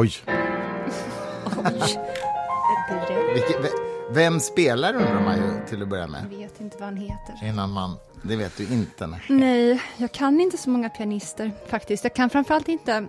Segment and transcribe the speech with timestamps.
[0.00, 0.12] Oj.
[1.64, 1.98] Oj.
[3.34, 3.54] Vilke,
[4.10, 6.22] vem spelar undrar man ju till att börja med.
[6.30, 7.34] Jag vet inte vad han heter.
[7.48, 9.06] Innan man, det vet du inte.
[9.06, 9.20] Nej.
[9.28, 12.04] Nej, jag kan inte så många pianister faktiskt.
[12.04, 13.06] Jag kan framförallt inte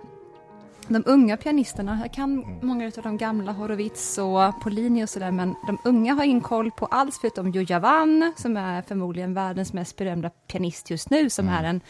[0.88, 1.98] de unga pianisterna.
[2.02, 2.58] Jag kan Mm.
[2.66, 6.70] många av de gamla, Horowitz och Polini och sådär, men de unga har ingen koll
[6.70, 11.48] på alls förutom Juja Van, som är förmodligen världens mest berömda pianist just nu, som
[11.48, 11.64] Mm.
[11.64, 11.80] är en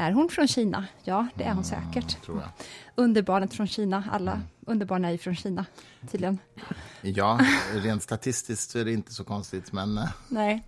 [0.00, 0.86] är hon från Kina?
[1.04, 2.22] Ja, det är hon säkert.
[2.24, 2.48] Tror jag.
[2.94, 5.64] Underbarnet från Kina, alla underbarn är ju från Kina,
[6.10, 6.38] tydligen.
[7.02, 7.40] Ja,
[7.74, 9.98] rent statistiskt är det inte så konstigt, men...
[9.98, 10.62] eh, Nej.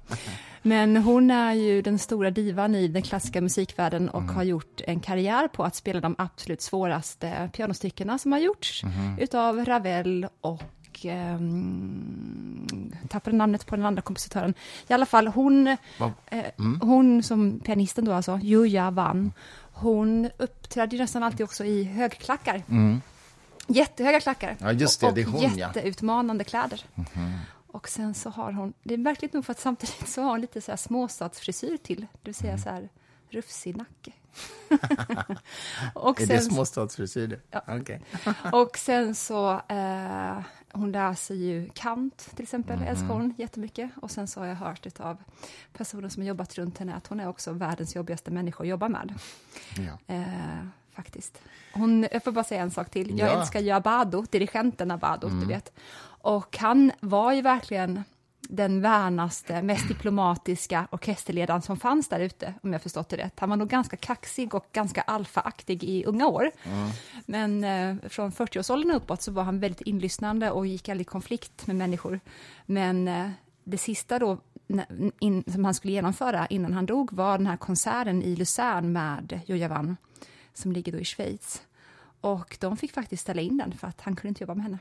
[0.62, 5.00] Men hon är ju den stora divan i den klassiska musikvärlden och har gjort en
[5.00, 8.82] karriär på att spela de absolut svåraste pianostyckena som har gjorts
[9.20, 10.62] utav Ravel och
[11.04, 14.54] um, tappade namnet på den andra kompositören.
[14.88, 16.44] I alla fall, hon, eh,
[16.80, 19.32] hon som pianisten då alltså, Juja Van,
[19.72, 22.62] hon uppträdde ju nästan alltid också i högklackar.
[23.66, 24.56] Jättehöga klackar.
[24.60, 25.50] Ja, just det, och det är hon, ja.
[25.56, 26.84] Jätteutmanande kläder.
[27.66, 30.40] Och sen så har hon, det är märkligt nog för att samtidigt så har hon
[30.40, 32.88] lite så här småstadsfrisyr till, det vill säga så här
[33.30, 34.12] rufsig nacke.
[35.94, 37.40] och, Är det sen, småstadsfrisyr?
[37.50, 37.62] Ja.
[37.68, 38.00] Okej.
[38.52, 40.38] och sen så, eh,
[40.72, 42.86] hon läser ju Kant till exempel, Mhm.
[42.88, 43.90] älskar hon jättemycket.
[44.02, 45.16] Och sen så har jag hört av
[45.72, 48.88] personer som har jobbat runt henne att hon är också världens jobbigaste människa att jobba
[48.88, 49.14] med.
[49.78, 50.14] Ja.
[50.14, 50.22] Eh,
[50.92, 51.38] faktiskt.
[51.74, 53.18] Hon, jag får bara säga en sak till.
[53.18, 53.40] Jag Ja.
[53.40, 55.40] älskar ju Abado, dirigenten Abado, Mm.
[55.40, 55.72] du vet.
[56.04, 58.04] Och han var ju verkligen
[58.48, 63.40] den värnaste, mest diplomatiska orkesterledaren som fanns där ute, om jag förstått det rätt.
[63.40, 66.50] Han var nog ganska kaxig och ganska alfaaktig i unga år.
[67.26, 71.66] Men eh, från 40-årsåldern uppåt så var han väldigt inlyssnande och gick aldrig i konflikt
[71.66, 72.20] med människor.
[72.66, 73.30] Men eh,
[73.64, 74.38] det sista då
[75.18, 79.40] in, som han skulle genomföra innan han dog var den här konserten i Luzern med
[79.46, 79.96] Joja Van,
[80.54, 81.62] som ligger då i Schweiz.
[82.20, 84.78] Och de fick faktiskt ställa in den för att han kunde inte jobba med henne.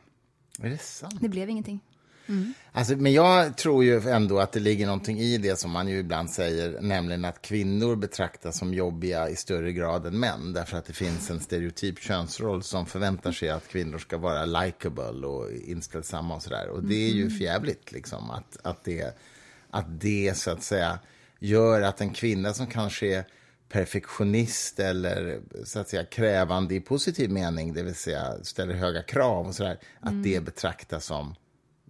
[0.59, 1.17] Är det sant?
[1.22, 1.79] Det blev ingenting.
[2.71, 5.99] Alltså, men jag tror ju ändå att det ligger någonting i det som man ju
[5.99, 10.85] ibland säger, nämligen att kvinnor betraktas som jobbiga i större grad än män, därför att
[10.85, 16.35] det finns en stereotyp könsroll som förväntar sig att kvinnor ska vara likable och inställsamma
[16.35, 16.69] och sådär.
[16.69, 19.17] Och det är ju förjävligt, liksom, att, att, det,
[19.69, 20.99] att det så att säga
[21.39, 23.25] gör att en kvinna som kanske är
[23.69, 29.47] perfektionist eller så att säga krävande i positiv mening, det vill säga ställer höga krav
[29.47, 31.35] och sådär, att det betraktas som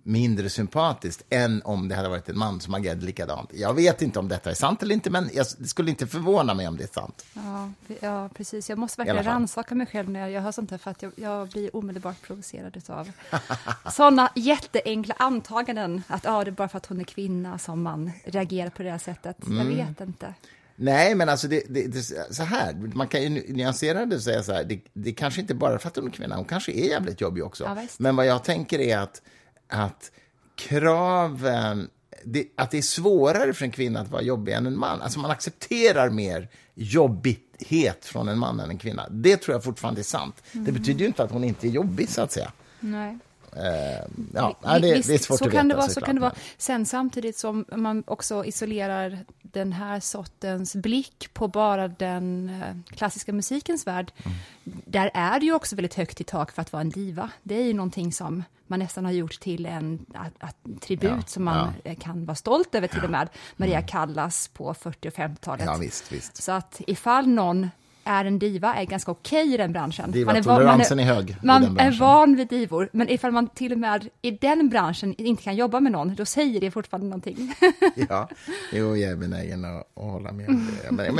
[0.03, 3.49] mindre sympatiskt än om det hade varit en man som agerade likadant.
[3.53, 6.67] Jag vet inte om detta är sant eller inte, men jag, skulle inte förvåna mig
[6.67, 7.25] om det är sant.
[7.33, 8.69] Ja, ja precis.
[8.69, 11.49] Jag måste verkligen rannsaka mig själv när jag hör sånt här, för att jag, jag
[11.49, 13.11] blir omedelbart provocerad av
[13.91, 16.03] sådana jätteenkla antaganden.
[16.07, 18.91] Att ja, det är bara för att hon är kvinna som man reagerar på det
[18.91, 19.45] här sättet.
[19.45, 19.57] Mm.
[19.57, 20.33] Jag vet inte.
[20.75, 24.43] Nej, men alltså det, det, det, så här, man kan ju nyansera det och säga
[24.43, 26.89] så här, det, det kanske inte bara för att hon är kvinna, hon kanske är
[26.89, 27.63] jävligt jobbig också.
[27.63, 29.21] Ja, men vad jag tänker är att,
[29.71, 30.11] att
[30.55, 31.89] kraven,
[32.23, 35.01] det, att det är svårare för en kvinna att vara jobbig än en man.
[35.01, 39.07] Alltså man accepterar mer jobbighet från en man än en kvinna.
[39.09, 40.43] Det tror jag fortfarande är sant.
[40.51, 40.65] Mm.
[40.65, 42.51] Det betyder ju inte att hon inte är jobbig, så att säga.
[42.79, 43.17] Nej.
[43.55, 45.75] Eh, ja, det, Visst, det är svårt så att kan veta.
[45.75, 46.33] det vara, så såklart, kan det vara.
[46.57, 53.33] Sen samtidigt som man också isolerar den här sortens blick på bara den eh, klassiska
[53.33, 54.11] musikens värld.
[54.23, 54.37] Mm.
[54.63, 57.29] Där är det ju också väldigt högt i tak för att vara en diva.
[57.43, 61.21] Det är ju någonting som man nästan har gjort till en att, att, tribut Ja,
[61.27, 63.29] som man eh, kan vara stolt över till och med.
[63.55, 65.61] Maria Callas på 40 och 50-talet.
[65.61, 65.73] Mm.
[65.73, 66.43] Ja, visst, visst.
[66.43, 67.69] Så att ifall någon
[68.03, 70.05] är en diva är ganska okej i den branschen.
[70.25, 73.47] Man är van- man toleransen är hög Man är van vid divor, men ifall man
[73.47, 77.07] till och med i den branschen inte kan jobba med någon, då säger det fortfarande
[77.07, 77.53] någonting.
[78.09, 78.29] Ja,
[78.73, 80.91] jo, jag är benägen att, att hålla med om det.
[80.91, 81.15] Men,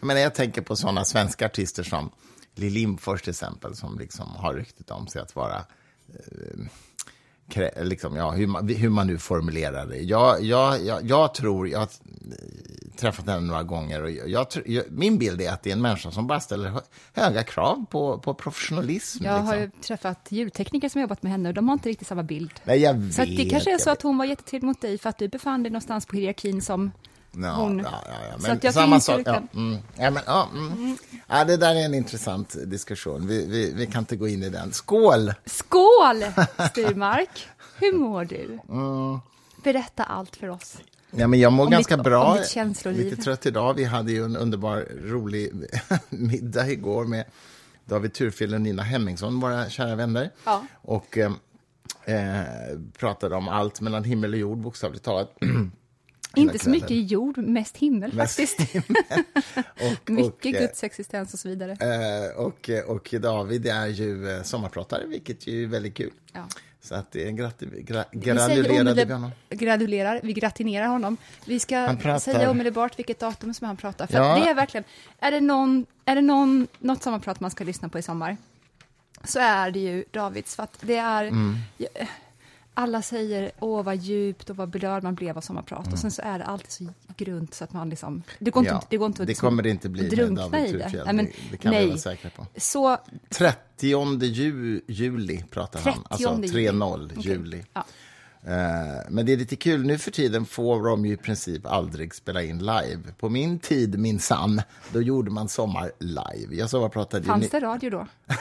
[0.00, 2.10] men, jag, jag, tänker på sådana svenska artister som
[2.54, 5.56] Lill Lindfors till exempel, som liksom har ryktet om sig att vara
[6.08, 6.60] eh,
[7.82, 9.96] Liksom, ja, hur, man, hur man nu formulerar det.
[9.96, 11.88] Jag, jag, jag, jag tror, jag har
[12.96, 16.10] träffat henne några gånger och jag, jag, min bild är att det är en människa
[16.10, 16.80] som bara ställer hö,
[17.12, 19.24] höga krav på, på professionalism.
[19.24, 19.58] Jag liksom.
[19.58, 22.52] har träffat ljudtekniker som har jobbat med henne och de har inte riktigt samma bild.
[22.64, 23.98] Nej, jag vet, Så det kanske är så vet.
[23.98, 26.92] att hon var jättetrevlig mot dig för att du befann dig någonstans på hierarkin som
[27.36, 27.78] Ja, hon.
[27.78, 28.38] ja, ja, ja.
[28.38, 29.20] Så Men jag samma sak.
[29.24, 30.96] Ja, mm, ja, men, ja, mm.
[31.26, 33.26] ja, det där är en intressant diskussion.
[33.26, 34.72] Vi, vi, vi kan inte gå in i den.
[34.72, 35.32] Skål!
[35.46, 36.24] Skål,
[36.70, 37.48] Styrmark!
[37.76, 38.58] Hur mår du?
[38.68, 39.20] Mm.
[39.64, 40.76] Berätta allt för oss.
[41.10, 42.38] Ja, men jag mår Om ganska ditt- bra.
[42.84, 43.74] Lite trött idag.
[43.74, 45.52] Vi hade ju en underbar, rolig
[46.08, 47.24] middag igår med
[47.84, 50.30] David Turfjell och Nina Hemmingsson, våra kära vänner.
[50.44, 50.64] Ja.
[50.82, 51.32] Och eh,
[52.04, 52.44] eh,
[52.98, 55.36] pratade om allt mellan himmel och jord, bokstavligt talat.
[56.36, 58.60] Inte så mycket jord, mest himmel Mest faktiskt.
[60.04, 61.72] Och, mycket och, Guds existens och så vidare.
[61.72, 66.10] eh, och, och David är ju eh, sommarpratare, vilket ju är väldigt kul.
[66.32, 66.40] Ja.
[66.80, 69.30] Så att det är en grati, gra, gradulerade vi honom.
[69.50, 71.16] gradulerar, vi gratinerar honom.
[71.44, 74.06] Vi ska säga omedelbart vilket datum som han pratar.
[74.06, 74.38] För Ja.
[74.44, 74.84] det är verkligen,
[75.18, 78.36] är det, någon, är det någon, något sommarprat man ska lyssna på i sommar,
[79.24, 80.56] så är det ju Davids.
[80.56, 81.56] För att det är, Mm.
[82.74, 85.80] Alla säger åh vad djupt och vad berörd man blev av sommarprat.
[85.80, 85.92] Mm.
[85.92, 86.84] och sen så är det alltid så
[87.16, 89.62] grunt så att man liksom, det går inte, Ja, det går inte att det kommer
[89.62, 91.02] det inte bli med drunkna David i det.
[91.04, 91.88] Nej, men, det, kan vi nej.
[91.88, 92.46] vara säkra på.
[92.56, 92.98] Så
[93.28, 96.68] 30 ju, juli pratar han, 30 alltså juli.
[96.70, 97.32] 3-0 Okej.
[97.32, 97.64] juli.
[97.72, 97.84] Ja.
[98.46, 102.14] Eh, Men det är lite kul, nu för tiden får de ju i princip aldrig
[102.14, 102.98] spela in live.
[103.18, 104.62] På min tid, min sann,
[104.92, 106.54] då gjorde man sommar live.
[106.56, 108.06] Jag sommarpratade fanns det radio då?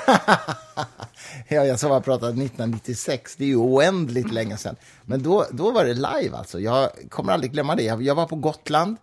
[1.47, 4.75] Ja, jag sommarpratade 1996, det är ju oändligt länge sedan.
[5.05, 6.59] Men då, då var det live alltså.
[6.59, 7.83] Jag kommer aldrig glömma det.
[7.83, 8.97] Jag, jag var på Gotland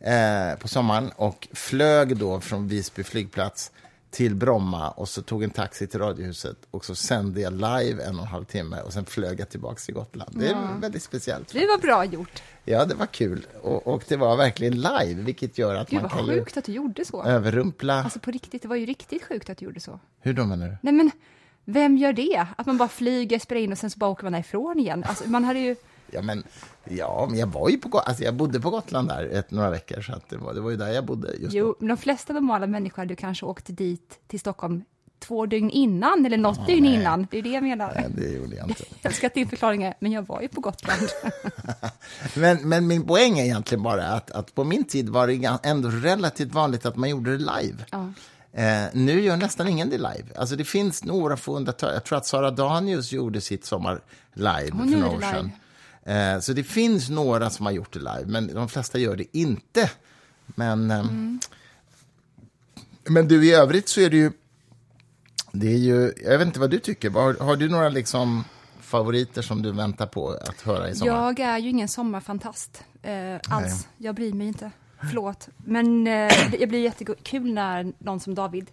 [0.00, 3.70] eh, på sommaren och flög då från Visby flygplats
[4.12, 8.16] till Bromma och så tog en taxi till Radiohuset och så sände jag live en
[8.16, 10.30] och en halv timme och sen flög jag tillbaka till Gotland.
[10.38, 11.52] Det är väldigt speciellt.
[11.52, 12.42] Det var bra gjort.
[12.64, 13.46] Ja, det var kul.
[13.62, 16.64] Och, och det var verkligen live, vilket gör att Gud man kan ju sjukt att
[16.64, 17.22] du gjorde så.
[17.24, 18.02] överrumpla.
[18.04, 20.00] Alltså på riktigt, det var ju riktigt sjukt att du gjorde så.
[20.20, 20.76] Hur då menar du?
[20.82, 21.10] Nej men,
[21.64, 22.46] vem gör det?
[22.56, 25.04] Att man bara flyger, spelar in och sen så bara åker man ifrån igen.
[25.06, 25.76] Alltså man hade ju,
[26.12, 26.42] Ja, men,
[26.84, 30.00] ja, men jag var ju på alltså, jag bodde på Gotland där ett, några veckor,
[30.00, 31.76] så det, var, det var ju där jag bodde just jo, då.
[31.78, 34.84] men de flesta normala människor hade kanske åkt dit till Stockholm
[35.22, 37.26] två dygn innan, eller något dygn innan.
[37.30, 37.92] Det är det jag menar.
[37.94, 38.84] Nej, det gjorde jag inte.
[39.02, 41.08] Jag ska till förklaringen, men jag var ju på Gotland.
[42.34, 45.88] Men, men min poäng är egentligen bara att, att på min tid var det ändå
[45.88, 47.84] relativt vanligt att man gjorde det live.
[47.90, 48.12] Ja.
[48.52, 50.24] Eh, nu gör nästan ingen det live.
[50.36, 51.94] Alltså det finns några få undantag.
[51.94, 54.00] Jag tror att Sara Danius gjorde sitt sommar
[54.32, 55.50] live Hon för några år sedan.
[56.06, 59.36] Eh, så det finns några som har gjort det live, men de flesta gör det
[59.38, 59.90] inte.
[60.46, 61.40] Men, eh, Mm.
[63.04, 64.32] men du, i övrigt så är det ju...
[65.52, 67.10] Det är ju jag vet inte vad du tycker.
[67.10, 68.44] Har, har du några liksom
[68.80, 71.12] favoriter som du väntar på att höra i sommar?
[71.12, 73.88] Jag är ju ingen sommarfantast eh, alls.
[73.98, 74.70] Jag bryr mig inte.
[75.00, 75.48] Förlåt.
[75.56, 78.70] Men eh, det blir jättekul när någon som David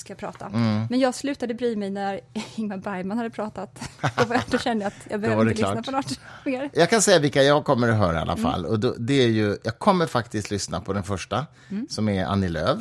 [0.00, 0.46] ska prata.
[0.46, 0.86] Mm.
[0.90, 2.20] Men jag slutade bry mig när
[2.56, 3.90] Ingmar Bergman hade pratat.
[4.16, 5.84] Då, var jag, då kände jag att jag det inte lyssna klart.
[5.84, 6.70] på något mer.
[6.72, 8.44] Jag kan säga vilka jag kommer att höra i alla Mm.
[8.44, 8.66] fall.
[8.66, 11.86] Och då, det är ju, jag kommer faktiskt lyssna på den första, Mm.
[11.90, 12.78] som är Annie Lööf.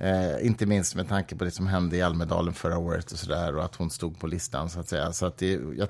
[0.00, 3.56] Eh, inte minst med tanke på det som hände i Almedalen förra året och sådär
[3.56, 5.12] och att hon stod på listan så att säga.
[5.12, 5.88] Så att det, jag,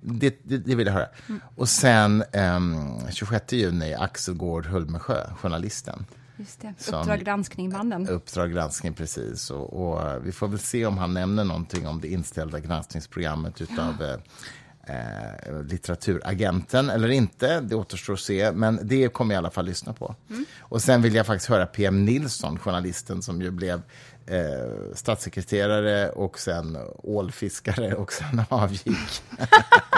[0.00, 1.06] det, det, det vill jag höra.
[1.28, 1.40] Mm.
[1.56, 6.06] Och sen ehm, 26 juni, Axel Gård Hulmesjö, journalisten.
[6.36, 6.74] Just det.
[6.78, 8.08] Som- Uppdrag granskning-mannen.
[8.08, 9.50] Uppdrag granskning, precis.
[9.50, 14.02] Och, och vi får väl se om han nämner någonting om det inställda granskningsprogrammet utav
[14.02, 17.60] eh, eh, litteraturagenten eller inte.
[17.60, 20.14] Det återstår att se, men det kommer jag i alla fall lyssna på.
[20.60, 23.82] Och sen vill jag faktiskt höra PM Nilsson, journalisten som ju blev
[24.26, 29.22] eh, statssekreterare och sen ålfiskare och sen avgick.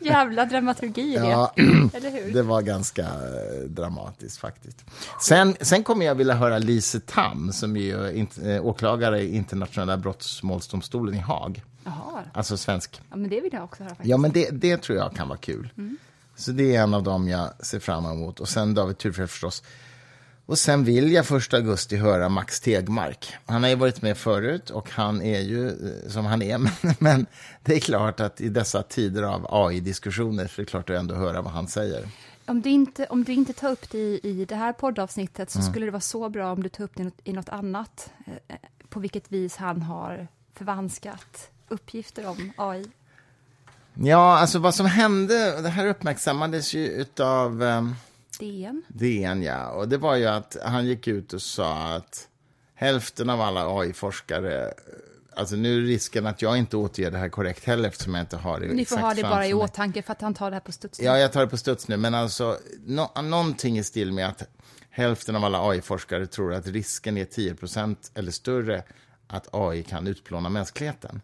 [0.00, 1.28] Jävla dramaturgi i det.
[1.28, 1.52] Ja,
[1.94, 2.32] Eller hur?
[2.34, 4.84] det var ganska eh, dramatiskt faktiskt.
[5.20, 9.96] Sen, sen kommer jag vilja höra Lise Tam, som är int, eh, åklagare i internationella
[9.96, 11.62] brottmålsdomstolen i Haag.
[11.84, 12.22] Jaha.
[12.32, 13.00] Alltså svensk.
[13.10, 14.10] Ja, men det vill jag också höra faktiskt.
[14.10, 15.68] Ja, men det, det tror jag kan vara kul.
[16.36, 18.40] Så det är en av dem jag ser fram emot.
[18.40, 19.62] Och sen David Thurfjell förstås.
[20.52, 23.34] Och sen vill jag första augusti höra Max Tegmark.
[23.46, 26.58] Han har ju varit med förut och han är ju eh, som han är.
[26.82, 27.26] Men, men
[27.62, 31.14] det är klart att i dessa tider av AI-diskussioner så är det klart att ändå
[31.14, 32.08] höra vad han säger.
[32.46, 35.64] Om du, inte, om du inte tar upp det i, i det här poddavsnittet Mm.
[35.64, 37.48] så skulle det vara så bra om du tar upp det i något, i något
[37.48, 38.10] annat.
[38.48, 38.56] Eh,
[38.88, 42.86] på vilket vis han har förvanskat uppgifter om AI.
[43.94, 47.94] Ja, alltså vad som hände, det här uppmärksammades ju utav um,
[48.42, 48.82] DN.
[48.88, 49.70] DN, ja.
[49.70, 52.28] Och det var ju att han gick ut och sa att
[52.74, 54.72] hälften av alla AI-forskare
[55.36, 58.36] Alltså nu är risken att jag inte återger det här korrekt heller eftersom jag inte
[58.36, 60.60] har det Ni får ha det bara i åtanke för att han tar det här
[60.60, 61.00] på studs.
[61.00, 64.48] Ja, jag tar det på studs nu, men alltså nå någonting i stil med att
[64.90, 68.82] hälften av alla AI-forskare tror att risken är 10% eller större
[69.26, 71.20] att AI kan utplåna mänskligheten.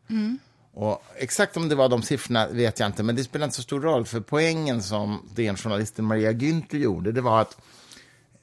[0.80, 3.62] Och exakt om det var de siffrorna vet jag inte, men det spelar inte så
[3.62, 7.56] stor roll, för poängen som DN-journalisten Maria Günther gjorde, det var att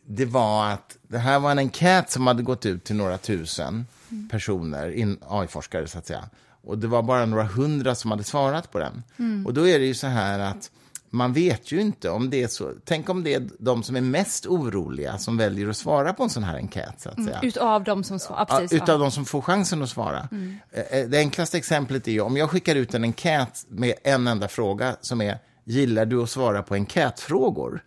[0.08, 3.86] det var att det här var en enkät som hade gått ut till några tusen
[4.32, 6.30] personer, in- AI-forskare så att säga.
[6.64, 9.04] Och det var bara några hundra som hade svarat på den.
[9.46, 10.72] Och då är det ju så här att
[11.16, 12.72] man vet ju inte om det är så.
[12.86, 16.30] Tänk om det är de som är mest oroliga som väljer att svara på en
[16.30, 17.40] sån här enkät så att säga.
[17.44, 18.46] Utav de som svarar.
[18.50, 18.98] Ja, utav ja.
[18.98, 20.30] de som får chansen att svara.
[20.72, 24.28] Eh, eh, Det enklaste exemplet är ju om jag skickar ut en enkät med en
[24.28, 27.82] enda fråga som är gillar du att svara på enkätfrågor?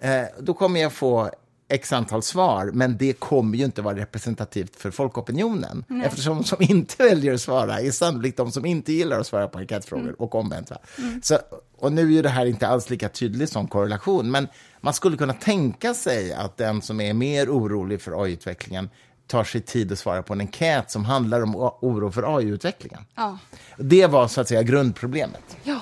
[0.00, 1.30] Eh, då kommer jag få
[1.72, 5.84] x antal svar, men det kommer ju inte vara representativt för folkopinionen.
[6.04, 9.48] Eftersom de som inte väljer att svara är sannolikt de som inte gillar att svara
[9.48, 10.70] på enkätfrågor och omvänt.
[10.70, 10.76] Va?
[11.22, 11.38] Så,
[11.78, 14.48] och nu är ju det här inte alls lika tydlig som korrelation, men
[14.80, 18.90] man skulle kunna tänka sig att den som är mer orolig för AI-utvecklingen
[19.26, 23.04] tar sig tid att svara på en enkät som handlar om oro för AI-utvecklingen.
[23.14, 23.38] Ja.
[23.76, 25.56] Det var så att säga grundproblemet.
[25.62, 25.80] Ja.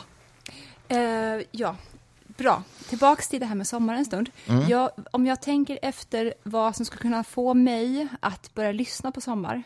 [0.89, 1.77] Eh, ja,
[2.41, 2.63] bra.
[2.89, 4.31] Tillbaks till det här med sommar en stund.
[4.47, 4.69] Mm.
[4.69, 9.21] Jag, om jag tänker efter vad som skulle kunna få mig att börja lyssna på
[9.21, 9.63] sommar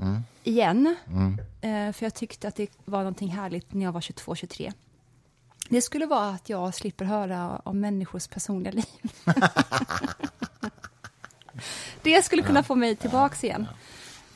[0.00, 0.22] Mm.
[0.42, 0.96] igen,
[1.60, 4.72] eh, för jag tyckte att det var någonting härligt när jag var 22-23.
[5.68, 9.12] Det skulle vara att jag slipper höra om människors personliga liv.
[12.02, 13.66] det skulle kunna få mig tillbaks igen.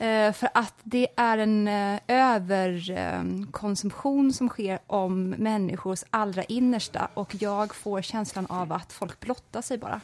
[0.01, 7.37] Eh, för att det är en eh, överkonsumtion som sker om människors allra innersta och
[7.41, 10.01] jag får känslan av att folk blottar sig bara.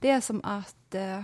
[0.00, 1.18] Det är som att eh,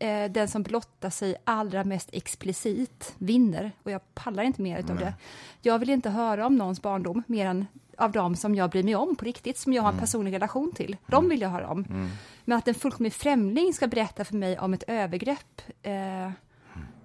[0.00, 4.96] eh, den som blottar sig allra mest explicit vinner och jag pallar inte mer utav
[4.96, 5.14] det.
[5.62, 7.66] Jag vill inte höra om någons barndom mer än
[7.98, 10.72] av dem som jag bryr mig om på riktigt, som jag har en personlig relation
[10.72, 10.96] till.
[11.06, 12.10] De vill jag höra om.
[12.44, 16.30] Men att en fullkomlig främling ska berätta för mig om ett övergrepp eh,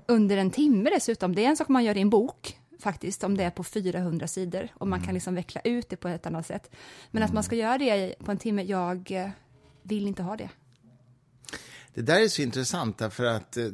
[0.07, 1.35] under en timme dessutom.
[1.35, 4.27] Det är en sak man gör i en bok, faktiskt, om det är på 400
[4.27, 6.71] sidor och man kan liksom veckla ut det på ett annat sätt.
[7.11, 9.29] Men att man ska göra det på en timme, jag eh,
[9.81, 10.49] vill inte ha det.
[11.93, 13.65] Det där är så intressant, därför att eh,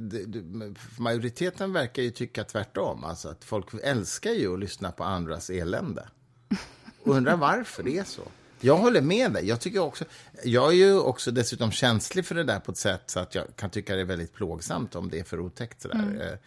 [0.97, 3.03] majoriteten verkar ju tycka tvärtom.
[3.03, 6.09] Alltså att folk älskar ju att lyssna på andras elände.
[7.03, 8.23] Undrar varför det är så.
[8.61, 9.47] Jag håller med dig.
[9.47, 10.05] Jag, tycker också,
[10.43, 13.45] jag är ju också dessutom känslig för det där på ett sätt så att jag
[13.55, 15.81] kan tycka det är väldigt plågsamt om det är för otäckt.
[15.81, 16.29] Sådär.
[16.31, 16.37] Eh,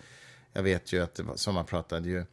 [0.53, 2.25] Jag vet ju att sommarpratade ju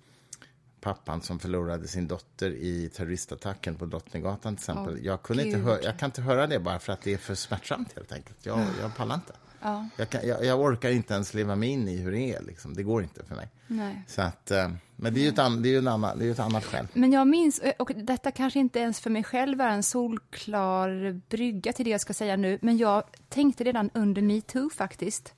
[0.81, 4.93] pappan som förlorade sin dotter i terroristattacken på Drottninggatan till exempel.
[4.99, 5.65] Åh, jag, kunde inte Gud.
[5.67, 8.37] hö- jag kan inte höra det bara för att det är för smärtsamt helt enkelt.
[8.45, 9.33] Jag, jag pallar inte.
[9.61, 9.87] Ja.
[9.95, 12.41] Jag, kan, jag, jag orkar inte ens leva mig in i hur det är.
[12.41, 12.73] Liksom.
[12.73, 13.49] Det går inte för mig.
[13.67, 14.01] Nej.
[14.07, 16.25] Så att, eh, men det är ju ett, an, det är ju en annan, det
[16.27, 16.87] är ett annat skäl.
[16.93, 21.73] Men jag minns, och detta kanske inte ens för mig själv är en solklar brygga
[21.73, 25.33] till det jag ska säga nu, men jag tänkte redan under metoo faktiskt.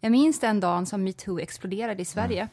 [0.00, 2.48] Jag minns den dagen som metoo exploderade i Sverige.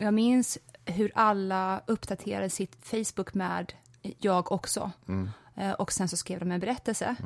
[0.00, 3.72] Jag minns hur alla uppdaterade sitt Facebook med
[4.18, 4.90] jag också.
[5.56, 7.16] Eh, Och sen så skrev de en berättelse.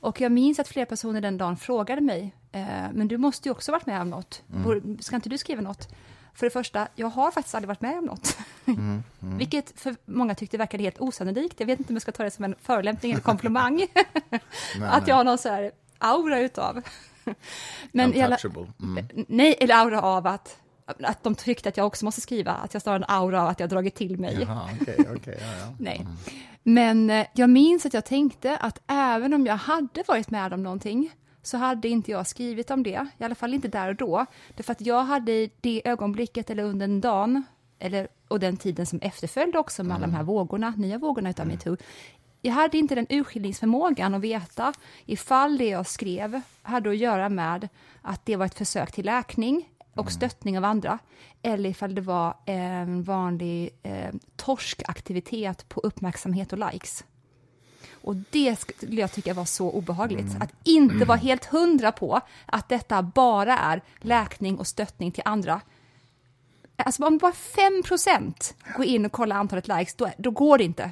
[0.00, 3.52] Och jag minns att flera personer den dagen frågade mig, eh, men du måste ju
[3.52, 4.42] också varit med om något.
[4.46, 5.88] Borde- Ska inte du skriva något?
[6.34, 8.38] För det första, jag har faktiskt aldrig varit med om något.
[9.38, 11.60] Vilket för många tyckte verkade helt osannolikt.
[11.60, 13.86] Jag vet inte om jag ska ta det som en förolämpning eller komplimang.
[14.82, 16.82] att jag har någon så här aura utav.
[17.92, 18.36] Men alla.
[18.82, 19.06] Mm.
[19.28, 20.56] nej, eller aura av att,
[21.02, 22.52] att de tyckte att jag också måste skriva.
[22.52, 24.38] Att jag snarare en aura av att jag dragit till mig.
[24.40, 25.74] Jaha, okej, okej, ja, ja.
[25.78, 26.06] Nej.
[26.62, 30.62] Men eh, jag minns att jag tänkte att även om jag hade varit med om
[30.62, 31.10] någonting
[31.42, 34.26] så hade inte jag skrivit om det, i alla fall inte där och då.
[34.56, 37.42] Därför att jag hade i det ögonblicket eller under den dagen,
[37.78, 41.46] eller, och den tiden som efterföljde också med alla de här vågorna, nya vågorna utav
[41.46, 41.76] metoo,
[42.42, 44.72] jag hade inte den urskiljningsförmågan att veta
[45.06, 47.68] ifall det jag skrev hade att göra med
[48.02, 49.68] att det var ett försök till läkning
[49.98, 50.98] och stöttning av andra,
[51.42, 57.04] eller ifall det var en vanlig eh, torskaktivitet på uppmärksamhet och likes.
[58.02, 60.36] Och det skulle jag tycka var så obehagligt.
[60.40, 65.60] Att inte vara helt hundra på att detta bara är läkning och stöttning till andra.
[66.76, 67.82] Alltså om bara 5
[68.76, 70.90] går in och kollar antalet likes, då, då går det inte.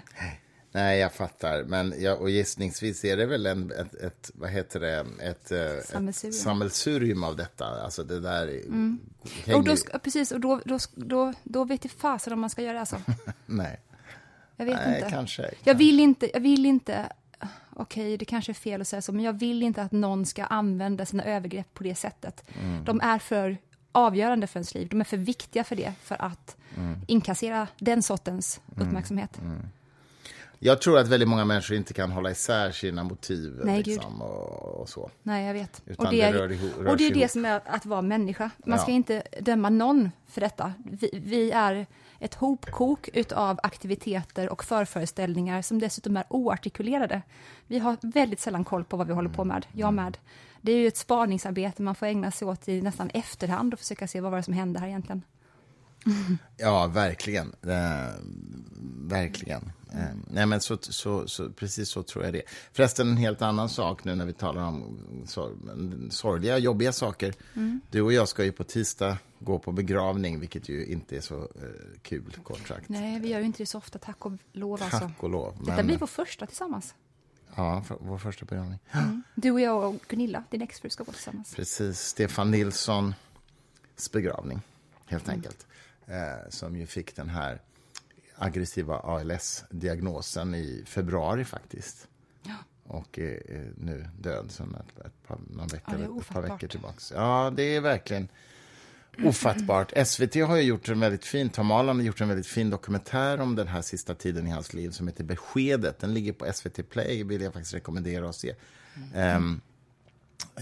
[0.76, 1.62] Nej, jag fattar.
[1.64, 5.60] Men jag, och gissningsvis är det väl en, ett, ett, vad heter det, ett, eh,
[5.60, 6.32] ett Sammelsurium.
[6.32, 7.64] sammelsurium av detta.
[7.66, 8.98] Alltså det där Mm.
[9.44, 12.50] hänger Och då, ska- precis, och då, då, då, då vet jag fasen om man
[12.50, 13.00] ska göra alltså.
[13.46, 13.80] Nej,
[14.56, 15.10] Jag vet Nej inte.
[15.10, 15.50] kanske.
[15.64, 17.12] Jag vill inte, jag vill inte,
[17.74, 20.44] okej det kanske är fel att säga så, men jag vill inte att någon ska
[20.44, 22.44] använda sina övergrepp på det sättet.
[22.62, 22.84] Mm.
[22.84, 23.56] De är för
[23.92, 26.98] avgörande för ens liv, de är för viktiga för det, för att Mm.
[27.06, 29.38] inkassera den sortens uppmärksamhet.
[30.58, 34.80] Jag tror att väldigt många människor inte kan hålla isär sina motiv Nej, liksom, och,
[34.80, 35.10] och så.
[35.22, 35.82] Nej, jag vet.
[35.86, 38.02] Utan och det, det är, rör ihop- och det är det som är att vara
[38.02, 38.50] människa.
[38.66, 38.94] Man ska Ja.
[38.94, 40.72] inte döma någon för detta.
[40.84, 41.86] Vi, vi är
[42.18, 47.22] ett hopkok utav aktiviteter och förföreställningar som dessutom är oartikulerade.
[47.66, 50.18] Vi har väldigt sällan koll på vad vi håller på med, jag med.
[50.60, 54.08] Det är ju ett spaningsarbete man får ägna sig åt i nästan efterhand och försöka
[54.08, 55.22] se vad var det som hände här egentligen.
[56.56, 57.54] Ja, verkligen.
[57.62, 58.14] Eh,
[59.00, 59.72] verkligen.
[59.92, 63.68] Eh, nej, men så, så, så, precis så tror jag det Förresten, en helt annan
[63.68, 65.56] sak nu när vi talar om sor
[66.10, 67.34] sorgliga, jobbiga saker.
[67.54, 67.80] Mm.
[67.90, 71.38] Du och jag ska ju på tisdag gå på begravning, vilket ju inte är så
[71.38, 72.88] eh, kul, kort sagt.
[72.88, 74.82] Nej, vi gör ju inte det så ofta, tack och lov.
[74.82, 74.98] Alltså.
[74.98, 75.64] Tack och lov.
[75.66, 76.94] Detta blir vår första tillsammans.
[77.54, 78.78] Ja, vår första begravning.
[78.92, 79.22] Mm.
[79.34, 81.54] Du och jag och Gunilla, din exfru, ska gå tillsammans.
[81.54, 82.00] Precis.
[82.00, 83.14] Stefan Nilssons
[84.12, 84.60] begravning,
[85.06, 85.36] helt mm.
[85.36, 85.66] enkelt.
[86.06, 87.60] Eh, som ju fick den här
[88.34, 92.08] aggressiva ALS-diagnosen i februari faktiskt.
[92.42, 92.54] Ja.
[92.82, 97.14] Och är nu död sedan ett, ett, par, någon vecka, ja, ett par veckor tillbaka.
[97.14, 98.28] Ja, det är verkligen
[99.24, 99.92] ofattbart.
[100.06, 103.40] SVT har ju gjort en väldigt fin, Tom Alan har gjort en väldigt fin dokumentär
[103.40, 105.98] om den här sista tiden i hans liv som heter Beskedet.
[105.98, 108.54] Den ligger på SVT Play, vill jag faktiskt rekommendera att se.
[109.14, 109.36] Mm.
[109.36, 109.60] Um,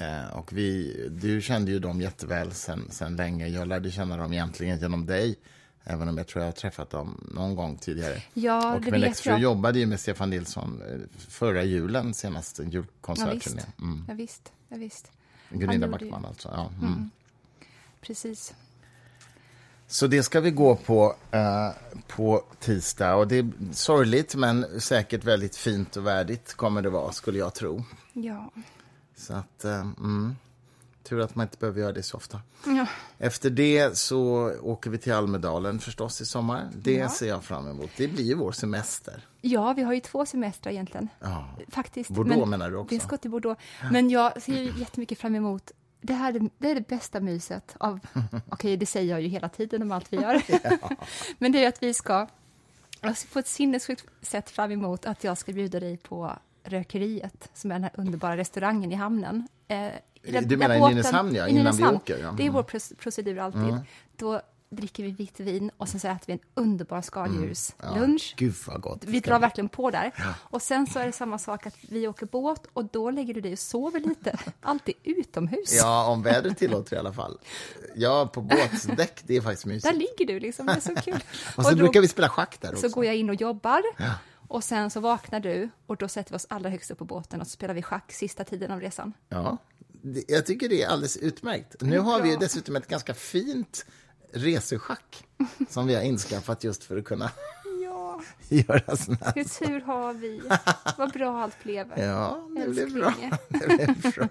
[0.00, 3.48] uh, och vi, du kände ju dem jätteväl sen, sen länge.
[3.48, 5.36] Jag lärde känna dem egentligen genom dig.
[5.84, 8.22] Även om jag tror jag har träffat dem någon gång tidigare.
[8.34, 9.40] Ja, och det min vet exfru jag.
[9.40, 13.32] jobbade ju med Stefan Nilsson eh, förra julen, senaste julkonserten.
[13.34, 13.66] Ja, visst.
[13.80, 14.04] Mm.
[14.08, 14.52] Ja, visst.
[14.68, 15.10] Ja, visst.
[15.50, 16.28] Gunilla Backman ju...
[16.28, 16.48] alltså.
[16.54, 16.70] Ja.
[16.78, 16.92] Mm.
[16.92, 17.10] Mm.
[18.00, 18.54] Precis.
[19.86, 21.70] Så det ska vi gå på uh,
[22.06, 23.14] på tisdag.
[23.14, 27.54] Och det är sorgligt, men säkert väldigt fint och värdigt kommer det vara, skulle jag
[27.54, 27.84] tro.
[28.12, 28.50] Ja.
[29.16, 30.36] Så att, uh, mm.
[31.02, 32.40] Tur att man inte behöver göra det så ofta.
[32.66, 32.86] Ja.
[33.18, 36.70] Efter det så åker vi till Almedalen förstås i sommar.
[36.76, 37.08] Det ja.
[37.08, 37.90] ser jag fram emot.
[37.96, 39.26] Det blir ju vår semester.
[39.40, 41.08] Ja, vi har ju två semestrar egentligen.
[41.20, 41.48] Ja.
[41.68, 42.10] Faktiskt.
[42.10, 42.94] Bordeaux men, menar du också?
[42.94, 43.62] Vi ska till Bordeaux.
[43.92, 45.72] Men jag ser ju jättemycket fram emot
[46.06, 48.00] det här är det, är det bästa myset av...
[48.12, 50.42] Okej, okay, det säger jag ju hela tiden om allt vi gör.
[50.62, 50.90] ja.
[51.38, 52.26] Men det är att vi ska...
[53.00, 57.70] Alltså på ett sinnessjukt sätt fram emot att jag ska bjuda dig på Rökeriet, som
[57.70, 59.48] är den här underbara restaurangen i hamnen.
[59.68, 59.88] Eh,
[60.22, 62.18] du menar i Nynäshamn, ja, innan vi åker?
[62.18, 62.34] Ja.
[62.36, 63.60] Det är vår procedur alltid.
[63.60, 63.80] Mm.
[64.16, 64.40] Då
[64.76, 68.34] dricker vi vitt vin och sen så äter vi en underbar skaldjurslunch.
[68.40, 68.54] Mm.
[68.84, 68.96] Ja.
[69.00, 70.12] Vi drar verkligen på där.
[70.16, 70.34] Ja.
[70.40, 73.40] Och sen så är det samma sak att vi åker båt och då lägger du
[73.40, 74.38] dig och sover lite.
[74.60, 75.78] Alltid utomhus.
[75.78, 77.38] Ja, om vädret tillåter i alla fall.
[77.94, 79.92] Ja, på båtdäck, det är faktiskt mysigt.
[79.92, 81.14] Där ligger du liksom, det är så kul.
[81.56, 82.88] och så och då, brukar vi spela schack där också.
[82.88, 83.82] Så går jag in och jobbar.
[83.96, 84.14] Ja.
[84.54, 87.40] Och sen så vaknar du och då sätter vi oss allra högst upp på båten
[87.40, 89.12] och så spelar vi schack sista tiden av resan.
[89.28, 89.58] Ja,
[90.28, 91.76] jag tycker det är alldeles utmärkt.
[91.80, 93.86] Nu har vi dessutom ett ganska fint
[94.32, 95.24] reseschack
[95.68, 97.30] som vi har inskaffat just för att kunna
[97.82, 98.20] ja.
[98.48, 100.42] göra såna Hur tur har vi?
[100.98, 101.92] Vad bra allt blev.
[101.96, 103.14] Ja, det blev bra.
[103.48, 104.28] det blev bra.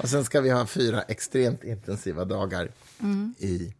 [0.00, 3.34] Och sen ska vi ha fyra extremt intensiva dagar mm.
[3.38, 3.74] i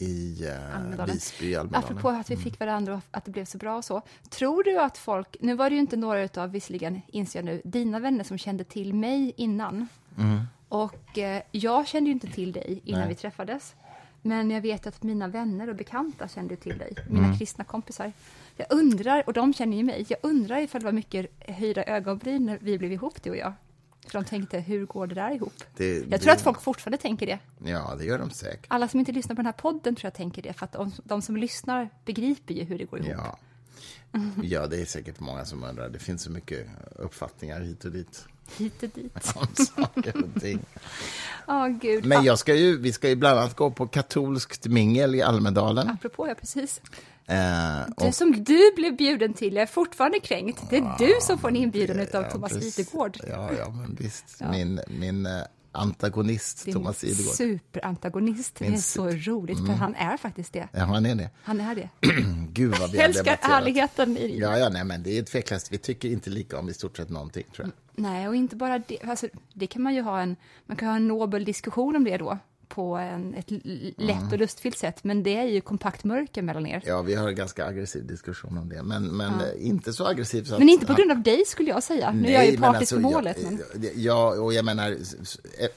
[0.00, 1.84] i uh, Visby, Almedalen.
[1.84, 4.02] Apropå att vi fick varandra och att det blev så bra och så.
[4.28, 7.62] Tror du att folk, nu var det ju inte några av, visserligen inser jag nu,
[7.64, 9.88] dina vänner som kände till mig innan.
[10.18, 10.40] Mm.
[10.68, 13.08] Och eh, jag kände ju inte till dig innan Nej.
[13.08, 13.74] vi träffades.
[14.22, 17.38] Men jag vet att mina vänner och bekanta kände till dig, mina mm.
[17.38, 18.12] kristna kompisar.
[18.56, 22.46] Jag undrar, och de känner ju mig, jag undrar ifall det var mycket höjda ögonbryn
[22.46, 23.52] när vi blev ihop, du och jag.
[24.06, 25.52] För de tänkte, hur går det där ihop?
[25.76, 26.18] Det, jag det...
[26.18, 27.38] tror att folk fortfarande tänker det.
[27.64, 28.66] Ja, det gör de säkert.
[28.68, 30.92] Alla som inte lyssnar på den här podden tror jag tänker det, för att de,
[31.04, 33.12] de som lyssnar begriper ju hur det går ihop.
[33.18, 33.38] Ja.
[34.42, 35.88] ja, det är säkert många som undrar.
[35.88, 38.26] Det finns så mycket uppfattningar hit och dit.
[38.58, 39.34] Hit och dit.
[41.46, 42.06] Oh, Gud.
[42.06, 45.88] Men jag ska ju, vi ska ju bland annat gå på katolskt mingel i Almedalen.
[45.88, 46.80] Apropå, ja, precis.
[47.30, 48.04] Eh, och...
[48.04, 50.62] Det som du blev bjuden till, jag är fortfarande kränkt.
[50.70, 53.18] Det är ja, du som får en inbjudan av Thomas Idegård.
[53.28, 54.36] Ja, ja, men visst.
[54.38, 54.50] Ja.
[54.50, 55.32] Min, min eh,
[55.72, 57.34] antagonist, Din Thomas Idegård.
[57.34, 58.54] superantagonist.
[58.58, 59.78] Det är så roligt, för mm.
[59.78, 60.68] han är faktiskt det.
[60.72, 61.30] Ja, han är det.
[61.42, 61.88] Han är det.
[62.52, 64.34] Gud vad vi har älskar ärligheten i det.
[64.34, 65.72] Ja, ja, nej, men det är tveklöst.
[65.72, 68.02] Vi tycker inte lika om i stort sett någonting, tror jag.
[68.04, 68.98] Nej, och inte bara det.
[69.04, 72.16] Alltså, det kan man ju ha en, man kan ha en nobel diskussion om det
[72.16, 72.38] då
[72.70, 73.50] på en, ett
[73.96, 74.38] lätt och mm.
[74.38, 76.82] lustfyllt sätt, men det är ju kompakt mörker mellan er.
[76.86, 79.52] Ja, vi har en ganska aggressiv diskussion om det, men, men ja.
[79.58, 82.12] inte så aggressiv så Men inte på grund av dig, skulle jag säga.
[82.12, 83.36] Nu är jag ju partisk alltså, på målet.
[83.42, 83.62] Men...
[83.94, 84.96] ja, och jag menar,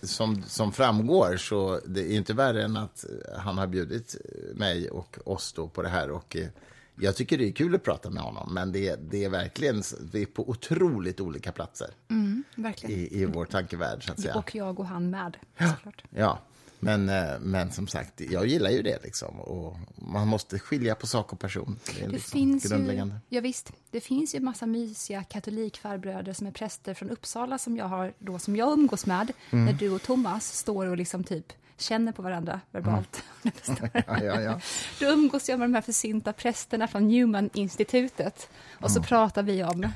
[0.05, 3.05] som, som framgår så det är inte värre än att
[3.37, 4.15] han har bjudit
[4.55, 6.47] mig och oss då på det här och eh,
[6.95, 10.21] jag tycker det är kul att prata med honom, men det, det är verkligen vi
[10.21, 12.43] är på otroligt olika platser mm.
[12.87, 14.05] I, i vår tankevärld.
[14.05, 14.35] Så att säga.
[14.35, 15.75] Och jag och han med, ja,
[16.09, 16.39] Ja,
[16.83, 19.03] men, eh, men som sagt, jag gillar ju det.
[19.03, 19.39] Liksom.
[19.39, 21.79] Och man måste skilja på sak och person.
[21.85, 23.15] Det, är det liksom finns grundläggande.
[23.29, 27.57] Ju, ja, visst, det finns ju en massa mysiga katolikfarbröder som är präster från Uppsala
[27.57, 29.31] som jag, har, då, som jag umgås med.
[29.49, 29.65] Mm.
[29.65, 33.23] När du och Thomas står och liksom typ känner på varandra verbalt.
[33.43, 33.89] Mm.
[34.07, 34.59] ja, ja, ja.
[34.99, 38.49] Då umgås jag med de här försynta prästerna från Newman-institutet.
[38.71, 39.07] Och så mm.
[39.07, 39.91] pratar vi om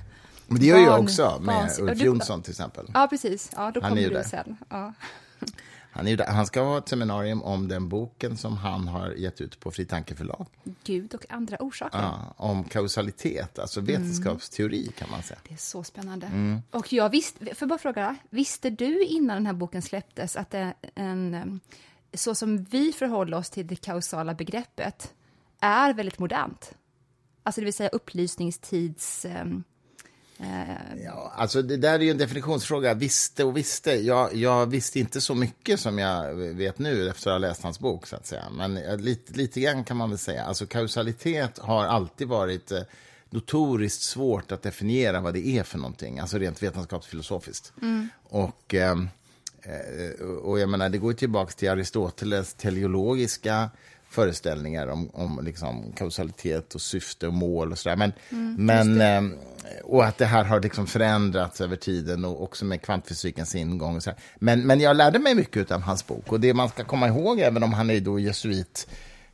[0.48, 2.92] men det gör jag också med barns, Ulf Jonsson till exempel.
[2.94, 3.52] Ja, precis.
[3.56, 4.58] Ja, då kommer du sen.
[4.70, 4.94] Ja.
[5.92, 9.60] Han, är, han ska ha ett seminarium om den boken som han har gett ut
[9.60, 10.48] på Fri Tanke förlag.
[10.84, 12.00] Gud och andra orsaker.
[12.00, 14.94] Ja, om kausalitet, alltså vetenskapsteori mm.
[14.94, 15.40] kan man säga.
[15.48, 16.28] Det är så spännande.
[16.28, 16.62] Mm.
[16.72, 20.56] Och jag visste, jag bara fråga, visste du innan den här boken släpptes att
[20.96, 21.60] en,
[22.14, 25.14] så som vi förhåller oss till det kausala begreppet
[25.60, 26.74] är väldigt modernt?
[27.44, 29.26] Alltså det vill säga upplysningstids...
[29.26, 29.64] Um,
[31.04, 32.94] ja, alltså det där är ju en definitionsfråga.
[32.94, 33.92] Visste och visste.
[33.92, 37.80] Jag, jag, visste inte så mycket som jag vet nu efter att ha läst hans
[37.80, 38.08] bok.
[38.08, 38.50] så att säga.
[38.52, 40.44] Men lite, lite grann kan man väl säga.
[40.44, 42.82] Alltså kausalitet har alltid varit eh,
[43.30, 46.20] notoriskt svårt att definiera vad det är för någonting.
[46.20, 47.74] Alltså rent vetenskapsfilosofiskt.
[47.82, 48.10] Mm.
[48.24, 48.96] Och, eh,
[50.44, 53.70] och jag menar, det går tillbaka till Aristoteles teleologiska
[54.10, 57.96] föreställningar om, om liksom kausalitet och syfte och mål och sådär.
[57.96, 59.38] Men, mm, men, eh,
[59.84, 63.96] och att det här har liksom förändrats över tiden och också med kvantfysikens ingång.
[63.96, 66.84] Och så Men, men jag lärde mig mycket av hans bok och det man ska
[66.84, 68.88] komma ihåg, även om han är då jesuit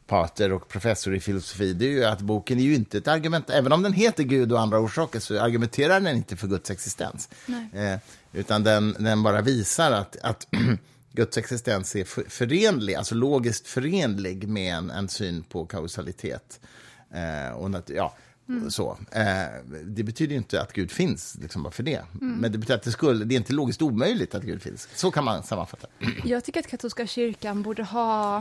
[0.07, 3.49] pater och professor i filosofi, det är ju att boken är ju inte ett argument,
[3.49, 7.29] även om den heter Gud och andra orsaker, så argumenterar den inte för Guds existens.
[7.73, 7.97] Eh,
[8.33, 10.47] utan den, den bara visar att, att
[11.13, 16.59] Guds existens är förenlig, alltså logiskt förenlig med en, en syn på kausalitet.
[17.13, 18.15] Eh, och nat- ja,
[18.49, 18.71] mm.
[18.71, 18.97] så.
[19.11, 19.23] Eh,
[19.85, 22.03] det betyder inte att Gud finns, liksom bara för det.
[22.21, 22.35] Mm.
[22.35, 24.89] Men det betyder att det, skulle, det är inte logiskt omöjligt att Gud finns.
[24.95, 25.87] Så kan man sammanfatta.
[26.23, 28.37] Jag tycker att katolska kyrkan borde ha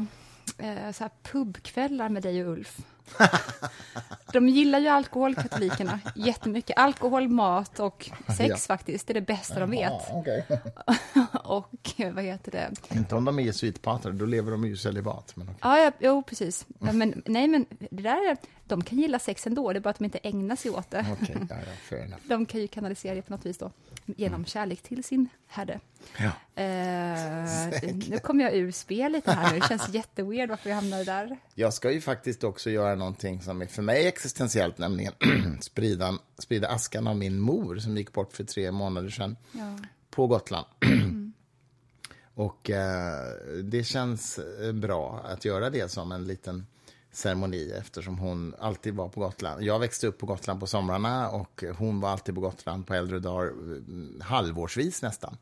[0.59, 2.79] eh, så här pubkvällar med dig och Ulf.
[4.33, 6.79] De gillar ju alkohol, katolikerna, jättemycket.
[6.79, 8.57] Alkohol, mat och sex ja.
[8.57, 10.13] faktiskt, det är det bästa de vet.
[10.13, 10.43] Okay.
[11.45, 12.97] och vad heter det?
[12.97, 15.37] Inte om de är jesuitpatrar, då lever de ju celibat.
[15.37, 15.59] Men okay.
[15.63, 16.67] Ja, ja, jo, precis.
[16.79, 20.05] Men, nej, men det där, de kan gilla sex ändå, det är bara att de
[20.05, 21.07] inte ägnar sig åt det.
[21.13, 21.57] Okay, ja,
[21.91, 23.71] ja, de kan ju kanalisera det på något vis då,
[24.07, 24.47] genom mm.
[24.47, 25.81] kärlek till sin herre.
[26.19, 26.31] Ja.
[26.63, 31.05] Eh, nu kommer jag ur spel lite här nu, det känns jätteweird varför vi hamnade
[31.05, 31.37] där.
[31.55, 35.13] Jag ska ju faktiskt också göra någonting som är för mig existentiellt, nämligen
[35.61, 39.79] sprida, sprida askan av min mor som gick bort för tre månader sedan ja.
[40.11, 40.67] på Gotland.
[40.81, 41.33] Mm.
[42.35, 46.67] Och eh, det känns eh, bra att göra det som en liten
[47.13, 49.63] ceremoni eftersom hon alltid var på Gotland.
[49.63, 53.19] Jag växte upp på Gotland på somrarna och hon var alltid på Gotland på äldre
[53.19, 55.37] dagar, mm, halvårsvis nästan.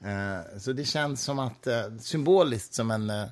[0.00, 3.26] Eh, så det känns som att, eh, symboliskt som en eh,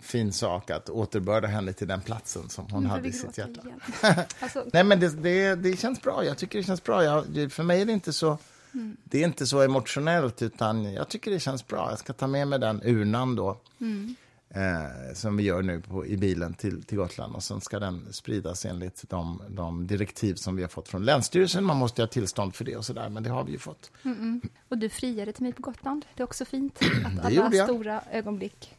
[0.00, 3.60] fin sak att återbörda henne till den platsen som hon hade i sitt hjärta.
[4.40, 4.64] alltså...
[4.72, 6.24] Nej, men det, det, det, känns bra.
[6.24, 7.04] Jag tycker det känns bra.
[7.04, 8.38] Jag, för mig är det inte så...
[8.74, 8.96] Mm.
[9.04, 11.90] Det är inte så emotionellt, utan jag tycker det känns bra.
[11.90, 14.14] Jag ska ta med mig den urnan då, mm.
[14.48, 17.34] eh, som vi gör nu på, i bilen till, till Gotland.
[17.34, 21.64] Och sen ska den spridas enligt de, de direktiv som vi har fått från Länsstyrelsen.
[21.64, 23.90] Man måste ha tillstånd för det och sådär, men det har vi ju fått.
[24.02, 24.48] -mm.
[24.68, 26.06] Och du friade till mig på Gotland.
[26.14, 26.80] Det är också fint
[27.18, 28.76] att alla stora ögonblick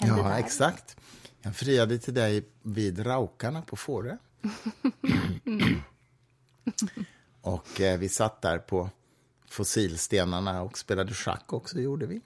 [0.00, 0.38] Ja, där.
[0.38, 0.96] exakt.
[1.42, 4.16] Jag friade till dig vid Raukarna på Fårö.
[5.46, 5.82] Mm.
[7.40, 8.90] och eh, vi satt där på
[9.48, 12.20] fossilstenarna och spelade schack också, gjorde vi.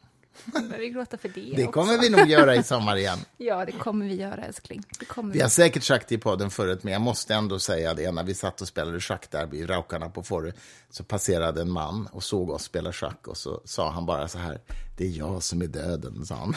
[0.53, 3.19] Kommer vi gråta för det Det kommer vi nog göra i sommar igen.
[3.37, 4.83] ja, det kommer vi göra, älskling.
[4.99, 5.39] Det kommer vi.
[5.39, 8.13] vi har säkert sagt det i podden förut, men jag måste ändå säga det.
[8.13, 10.53] När vi satt och spelade schack där vid Raukarna på Fårö
[10.91, 14.39] så passerade en man och såg oss spela schack och så sa han bara så
[14.39, 14.61] här,
[14.97, 16.57] det är jag som är döden, sa han.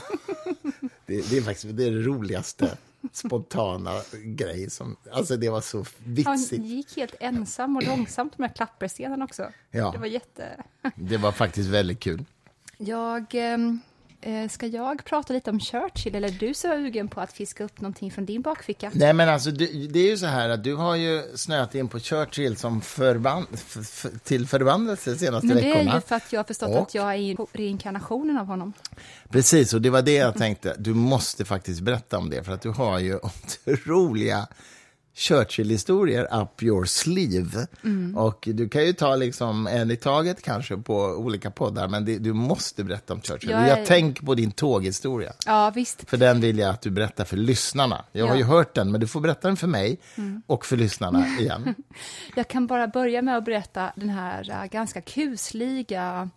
[1.07, 2.77] Det, det, är faktiskt det, är det roligaste
[3.11, 4.69] spontana grej.
[4.69, 6.61] Som, alltså det var så vitsigt.
[6.61, 9.51] Han gick helt ensam och långsamt med klapperscenen också.
[9.71, 9.91] Ja.
[9.91, 10.63] Det var jätte...
[10.95, 12.25] det var faktiskt väldigt kul.
[12.77, 13.35] Jag...
[13.35, 13.57] Eh,
[14.49, 18.11] ska jag prata lite om Churchill, eller är du sugen på att fiska upp någonting
[18.11, 18.91] från din bakficka?
[18.93, 21.87] Nej, men alltså, du, det är ju så här att du har ju snöat in
[21.87, 23.47] på Churchill som förban
[24.23, 25.75] till förbannelse de senaste veckorna.
[25.75, 26.81] Men det är ju för att jag har förstått och...
[26.81, 28.73] att jag är reinkarnationen av honom.
[29.29, 30.75] Precis, och det var det jag tänkte.
[30.79, 33.19] Du måste faktiskt berätta om det, för att du har ju
[33.65, 34.47] otroliga
[35.17, 37.67] Churchill-historier up your sleeve.
[37.83, 38.17] Mm.
[38.17, 42.17] Och du kan ju ta liksom en i taget kanske på olika poddar, men det,
[42.17, 43.49] du måste berätta om Churchill.
[43.49, 43.77] Jag, är...
[43.77, 45.33] jag tänker på din tåghistoria.
[45.45, 46.09] Ja, visst.
[46.09, 48.05] För den vill jag att du berättar för lyssnarna.
[48.11, 48.31] Jag ja.
[48.31, 50.41] har ju hört den, men du får berätta den för mig mm.
[50.47, 51.75] och för lyssnarna igen.
[52.35, 56.29] jag kan bara börja med att berätta den här uh, ganska kusliga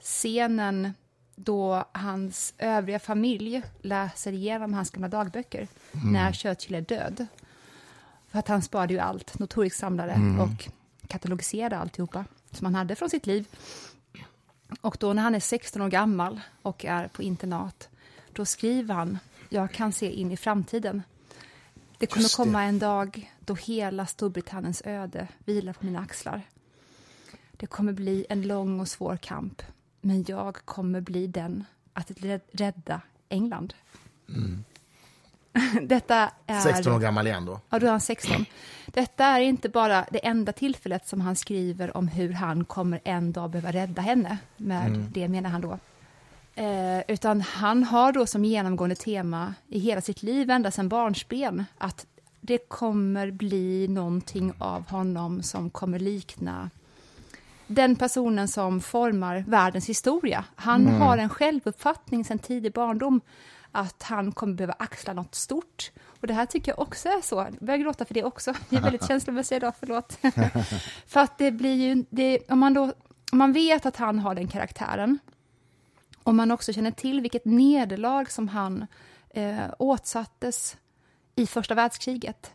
[0.00, 0.92] scenen
[1.36, 6.12] då hans övriga familj läser igenom hans gamla dagböcker mm.
[6.12, 7.26] när Churchill är död.
[8.36, 10.40] För att han sparade ju allt, notorisk samlare, mm.
[10.40, 10.68] och
[11.06, 13.48] katalogiserade alltihopa som han hade från sitt liv.
[14.80, 17.88] Och då när han är 16 år gammal och är på internat,
[18.32, 19.18] då skriver han,
[19.48, 21.02] jag kan se in i framtiden.
[21.98, 22.36] Det kommer det.
[22.36, 26.42] komma en dag då hela Storbritanniens öde vilar på mina axlar.
[27.52, 29.62] Det kommer bli en lång och svår kamp,
[30.00, 32.10] men jag kommer bli den att
[32.52, 33.74] rädda England.
[34.28, 34.64] Mm.
[35.82, 36.60] Detta är...
[36.60, 37.60] 16 år gammal igen då?
[37.70, 38.44] Ja, då är han 16.
[38.86, 43.32] Detta är inte bara det enda tillfället som han skriver om hur han kommer en
[43.32, 44.38] dag behöva rädda henne.
[44.56, 45.06] Med mm.
[45.12, 45.78] det menar han då.
[46.62, 51.64] Eh, utan han har då som genomgående tema i hela sitt liv, ända sedan barnsben,
[51.78, 52.06] att
[52.40, 56.70] det kommer bli någonting av honom som kommer likna
[57.66, 60.44] den personen som formar världens historia.
[60.54, 61.00] Han mm.
[61.00, 63.20] har en självuppfattning sedan tidig barndom
[63.76, 65.90] att han kommer behöva axla något stort.
[66.20, 67.36] Och det här tycker jag också är så.
[67.36, 68.54] Jag börjar gråta för det också.
[68.68, 70.18] Jag är väldigt känslomässig idag, förlåt.
[71.06, 72.92] för att det blir ju, det, om, man då,
[73.32, 75.18] om man vet att han har den karaktären,
[76.22, 78.86] om man också känner till vilket nederlag som han
[79.30, 80.76] eh, åtsattes
[81.34, 82.52] i första världskriget,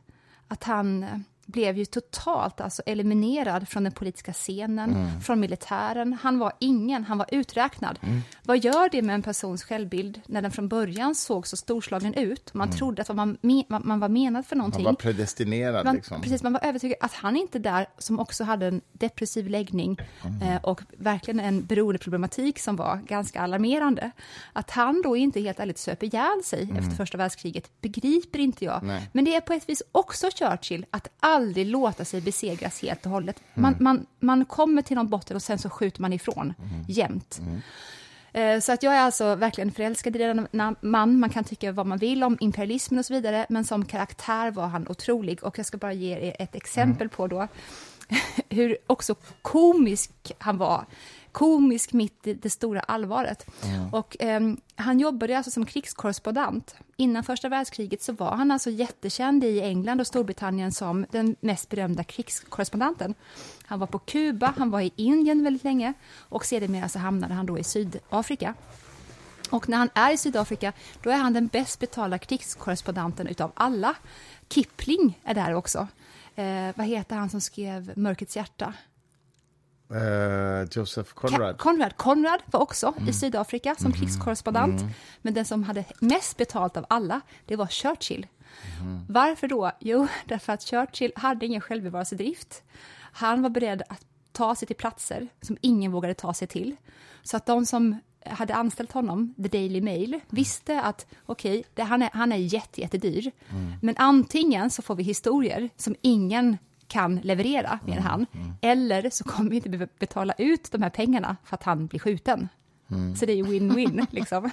[0.48, 1.20] att han eh,
[1.52, 5.22] blev ju totalt alltså eliminerad från den politiska scenen, mm.
[5.22, 6.18] från militären.
[6.22, 8.00] Han var ingen, han var uträknad.
[8.02, 8.22] Mm.
[8.44, 12.54] Vad gör det med en persons självbild när den från början såg så storslagen ut?
[12.54, 12.78] Man mm.
[12.78, 13.38] trodde att man,
[13.68, 14.84] man, var menad för någonting.
[14.84, 15.86] Man var predestinerad.
[15.86, 16.22] Man, liksom.
[16.22, 20.42] Precis, man var övertygad att han inte där, som också hade en depressiv läggning mm.
[20.42, 24.12] eh, och verkligen en beroendeproblematik som var ganska alarmerande,
[24.54, 26.78] att han då inte helt ärligt söp ihjäl sig mm.
[26.78, 28.84] efter första världskriget begriper inte jag.
[28.84, 29.10] Nej.
[29.12, 31.08] Men det är på ett vis också Churchill, att
[31.42, 33.40] aldrig låta sig besegras helt och hållet.
[33.54, 33.84] Man, mm.
[33.84, 36.86] man, man kommer till någon botten och sen så skjuter man ifrån mm.
[36.88, 37.40] jämt.
[37.40, 37.62] Mm.
[38.34, 41.20] Eh, så att jag är alltså verkligen förälskad i denna man.
[41.20, 44.68] Man kan tycka vad man vill om imperialismen och så vidare, men som karaktär var
[44.68, 45.44] han otrolig.
[45.44, 47.10] Och jag ska bara ge er ett exempel mm.
[47.10, 47.48] på då
[48.50, 50.86] hur också komisk han var
[51.32, 53.46] komisk mitt i det stora allvaret.
[53.64, 53.94] Mm.
[53.94, 54.42] Och, eh,
[54.76, 56.76] han jobbade alltså som krigskorrespondent.
[56.98, 61.70] Innan första världskriget så var han alltså jättekänd i England och Storbritannien som den mest
[61.70, 63.14] berömda krigskorrespondenten.
[63.66, 67.46] Han var på Kuba, han var i Indien väldigt länge och sedermera så hamnade han
[67.46, 68.54] då i Sydafrika.
[69.50, 73.96] Och när han är i Sydafrika, då är han den bäst betalda krigskorrespondenten utav alla.
[74.50, 75.88] Kipling är där också.
[76.36, 78.74] Eh, vad heter han som skrev Mörkrets hjärta?
[79.92, 81.58] Uh, Joseph Conrad.
[81.58, 81.98] Conrad.
[81.98, 83.10] Conrad var också mm.
[83.10, 83.98] i Sydafrika som mm.
[83.98, 84.82] krigskorrespondent.
[84.82, 84.94] Mm.
[85.22, 88.28] Men den som hade mest betalt av alla, det var Churchill.
[88.82, 89.06] Mm.
[89.10, 89.72] Varför då?
[89.80, 92.64] Jo, därför att Churchill hade ingen självbevarelsedrift.
[93.14, 96.76] Han var beredd att ta sig till platser som ingen vågade ta sig till.
[97.24, 102.02] Så att de som hade anställt honom, The Daily Mail, visste att okej, okay, han
[102.02, 103.74] är, han är jättejättedyr, mm.
[103.82, 106.58] men antingen så får vi historier som ingen
[106.92, 108.26] kan leverera, menar mm, han.
[108.34, 108.54] Mm.
[108.62, 112.00] Eller så kommer vi inte behöva betala ut de här pengarna för att han blir
[112.00, 112.50] skjuten.
[112.92, 113.16] Mm.
[113.16, 114.50] Så det är ju win-win, liksom.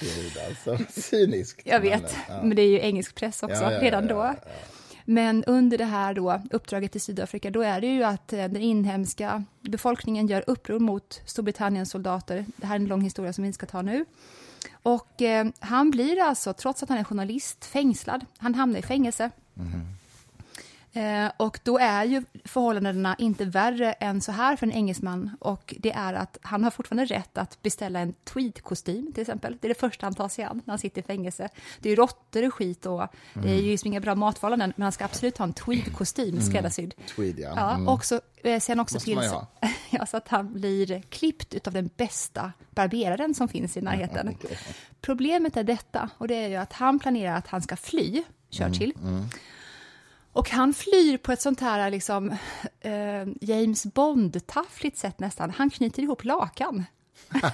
[0.00, 1.00] Gud, alltså.
[1.00, 1.62] Cyniskt.
[1.64, 2.42] Jag vet, ja.
[2.42, 4.34] men det är ju engelsk press också, ja, ja, redan då.
[5.04, 8.62] Men under det här då, uppdraget i Sydafrika, då är det ju att eh, den
[8.62, 12.46] inhemska befolkningen gör uppror mot Storbritanniens soldater.
[12.56, 14.04] Det här är en lång historia som vi inte ska ta nu.
[14.82, 18.26] Och eh, han blir alltså, trots att han är journalist, fängslad.
[18.38, 19.30] Han hamnar i fängelse.
[19.56, 19.70] Mm.
[20.96, 25.30] Eh, och då är ju förhållandena inte värre än så här för en engelsman.
[25.40, 29.56] Och det är att han har fortfarande rätt att beställa en tweedkostym till exempel.
[29.60, 31.48] Det är det första han tar sig an när han sitter i fängelse.
[31.78, 34.72] Det är råttor och skit och det är ju liksom inga bra matförhållanden.
[34.76, 36.42] Men han ska absolut ha en tweedkostym mm.
[36.42, 36.94] skräddarsydd.
[37.16, 37.52] Tweed, ja.
[37.56, 37.88] ja mm.
[37.88, 39.46] och så, eh, sen också Måste till så,
[39.90, 44.28] ja, så att han blir klippt av den bästa barberaren som finns i närheten.
[44.44, 44.56] okay.
[45.00, 48.92] Problemet är detta, och det är ju att han planerar att han ska fly, Churchill.
[49.00, 49.14] Mm.
[49.14, 49.28] Mm.
[50.34, 52.30] Och han flyr på ett sånt här liksom,
[52.80, 55.50] eh, James Bond-taffligt sätt nästan.
[55.50, 56.84] Han knyter ihop lakan.
[57.42, 57.50] ja,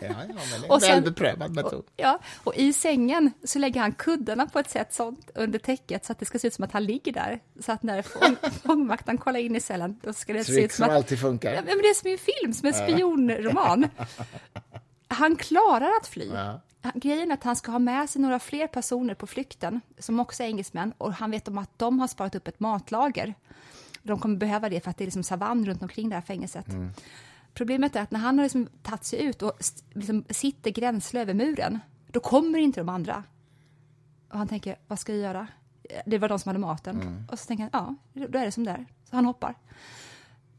[0.00, 0.18] ja,
[0.68, 1.74] och sen, väl beprövad metod.
[1.74, 6.04] Och, ja, och i sängen så lägger han kuddarna på ett sätt sånt under täcket
[6.04, 7.40] så att det ska se ut som att han ligger där.
[7.60, 8.02] Så att när
[8.66, 10.96] fångvaktaren kollar in i cellen då ska det Trick se ut som, som att...
[10.96, 11.52] alltid funkar.
[11.52, 13.88] Ja, men det är som i en film, som en spionroman.
[15.08, 16.30] Han klarar att fly.
[16.34, 16.60] Ja.
[16.94, 20.42] Grejen är att han ska ha med sig några fler personer på flykten som också
[20.42, 23.34] är engelsmän och han vet om att de har sparat upp ett matlager.
[24.02, 26.68] De kommer behöva det för att det är liksom savann runt omkring det här fängelset.
[26.68, 26.90] Mm.
[27.54, 29.52] Problemet är att när han har liksom tagit sig ut och
[29.92, 33.24] liksom sitter gränsle över muren, då kommer inte de andra.
[34.30, 35.46] Och han tänker, vad ska jag göra?
[36.06, 37.00] Det var de som hade maten.
[37.00, 37.24] Mm.
[37.30, 38.86] Och så tänker han, ja, då är det som det är.
[39.10, 39.54] Så han hoppar.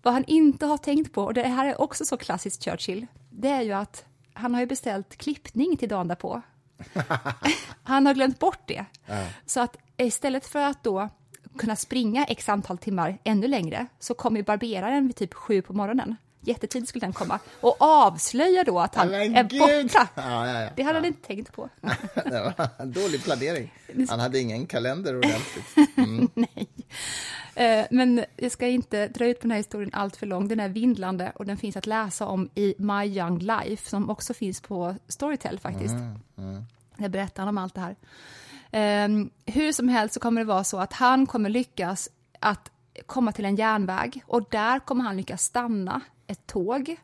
[0.01, 3.49] Vad han inte har tänkt på, och det här är också så klassiskt Churchill, det
[3.49, 6.41] är ju att han har ju beställt klippning till dagen därpå.
[7.83, 8.85] han har glömt bort det.
[9.05, 9.27] Ja.
[9.45, 11.09] Så att istället för att då
[11.57, 16.15] kunna springa x antal timmar ännu längre så kommer barberaren vid typ sju på morgonen.
[16.45, 20.07] Jättetidigt skulle den komma och avslöja då att han Men är borta.
[20.15, 20.69] Ja, ja, ja.
[20.75, 21.69] Det hade han inte tänkt på.
[22.15, 23.73] det var en dålig planering.
[24.09, 25.97] Han hade ingen kalender ordentligt.
[25.97, 26.29] Mm.
[26.33, 26.67] Nej.
[27.55, 30.47] Eh, men jag ska inte dra ut på den här historien allt för lång.
[30.47, 34.33] Den är vindlande och den finns att läsa om i My Young Life som också
[34.33, 35.93] finns på Storytel faktiskt.
[35.93, 36.63] Mm, mm.
[36.97, 37.95] Jag berättar om allt det här.
[39.05, 42.71] Um, hur som helst så kommer det vara så att han kommer lyckas att
[43.05, 46.89] komma till en järnväg och där kommer han lyckas stanna ett tåg.
[46.89, 46.99] Mm.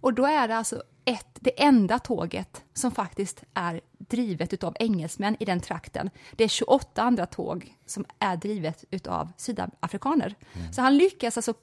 [0.00, 5.36] Och då är det alltså ett, det enda tåget som faktiskt är drivet av engelsmän
[5.40, 6.10] i den trakten.
[6.32, 10.34] Det är 28 andra tåg som är drivet av sydafrikaner.
[10.54, 10.72] Mm.
[10.72, 11.54] Så han lyckas alltså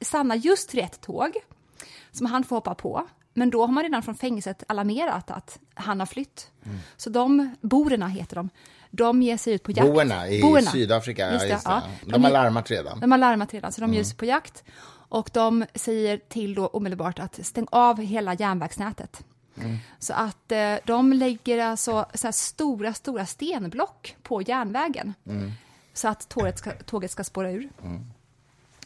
[0.00, 1.32] stanna just rätt tåg
[2.10, 3.06] som han får hoppa på.
[3.34, 6.50] Men då har man redan från fängelset alarmerat att han har flytt.
[6.64, 6.78] Mm.
[6.96, 8.50] Så de, borerna heter de,
[8.90, 9.88] de ger sig ut på jakt.
[9.88, 10.70] Boerna i Boerna.
[10.70, 11.70] Sydafrika, just det, just det.
[11.70, 11.82] Ja.
[12.04, 13.00] De, de, har larmat redan.
[13.00, 13.94] De har larmat redan, så de mm.
[13.94, 14.64] ger sig på jakt.
[15.12, 19.24] Och de säger till då omedelbart att stäng av hela järnvägsnätet.
[19.56, 19.76] Mm.
[19.98, 25.14] Så att eh, de lägger alltså så stora, stora stenblock på järnvägen.
[25.26, 25.52] Mm.
[25.92, 27.68] Så att tåget ska, tåget ska spåra ur.
[27.84, 28.06] Mm.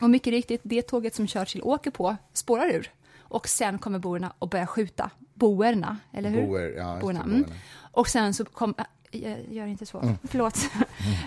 [0.01, 2.91] Och mycket riktigt, det tåget som Churchill åker på spårar ur.
[3.19, 5.11] Och sen kommer boerna att börja skjuta.
[5.35, 6.47] Boerna, eller hur?
[6.47, 7.23] Boer, ja, boerna.
[7.23, 7.45] Mm.
[7.93, 8.75] Och sen så kom,
[9.51, 10.19] gör inte så, mm.
[10.25, 10.59] förlåt.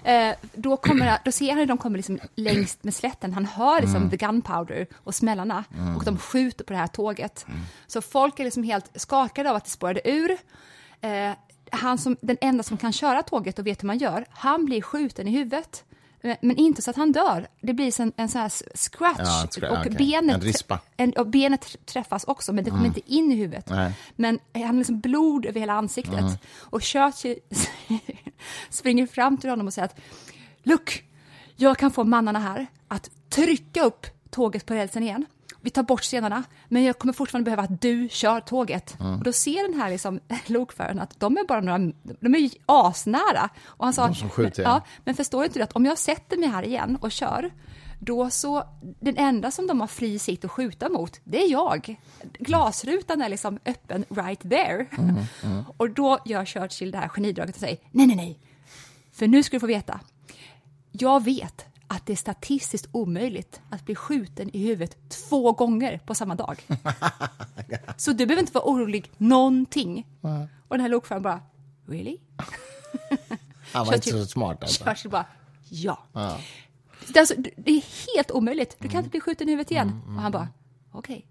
[0.04, 0.32] Mm.
[0.32, 3.82] eh, då, kommer, då ser han hur de kommer liksom längst med slätten, han hör
[3.82, 4.10] liksom mm.
[4.10, 5.97] the gunpowder och smällarna mm.
[5.97, 7.45] och de skjuter på det här tåget.
[7.47, 7.60] Mm.
[7.88, 10.38] Så folk är liksom helt skakade av att det spårade ur.
[11.02, 11.32] Eh,
[11.71, 14.82] han som, den enda som kan köra tåget och vet hur man gör, han blir
[14.82, 15.84] skjuten i huvudet.
[16.21, 17.47] Eh, men inte så att han dör.
[17.62, 19.19] Det blir en, en sån här scratch.
[19.19, 19.91] Ja, scratch och, okay.
[19.91, 20.65] benet,
[20.97, 22.95] en och benet träffas också, men det kommer mm.
[22.95, 23.69] inte in i huvudet.
[23.69, 23.93] Nej.
[24.15, 26.19] Men han har liksom blod över hela ansiktet.
[26.19, 26.34] Mm.
[26.60, 27.39] Och Churchill
[28.69, 29.99] springer fram till honom och säger att
[30.63, 31.03] Look,
[31.55, 35.25] jag kan få mannarna här att trycka upp tåget på rälsen igen
[35.62, 39.00] vi tar bort scenerna, men jag kommer fortfarande behöva att du kör tåget.
[39.00, 39.17] Mm.
[39.17, 43.50] Och då ser den här liksom, lokföraren att de är bara några, de är asnära.
[43.65, 44.82] Och han sa, skjuter, ja.
[45.06, 47.52] men förstår inte du att om jag sätter mig här igen och kör,
[48.00, 48.63] då så,
[49.00, 51.95] den enda som de har fri sitt att skjuta mot, det är jag.
[52.39, 54.86] Glasrutan är liksom öppen right there.
[54.98, 55.63] Mm, mm.
[55.78, 58.39] Och då gör Churchill det här genidraget och säger, nej, nej, nej,
[59.12, 60.00] för nu ska du få veta,
[60.91, 66.15] jag vet att det är statistiskt omöjligt att bli skjuten i huvudet två gånger på
[66.15, 66.63] samma dag.
[67.97, 70.08] Så du behöver inte vara orolig någonting.
[70.23, 70.41] Mm.
[70.41, 71.41] Och den här lokföraren bara,
[71.86, 72.17] really?
[73.73, 74.84] Han var inte så smart alltså.
[74.84, 75.25] Churchill bara,
[75.69, 76.04] ja.
[77.15, 78.75] alltså, det är helt omöjligt.
[78.80, 78.99] Du kan mm.
[78.99, 80.02] inte bli skjuten i huvudet igen.
[80.06, 80.47] Mm, och han bara,
[80.91, 81.15] okej.
[81.17, 81.29] Okay.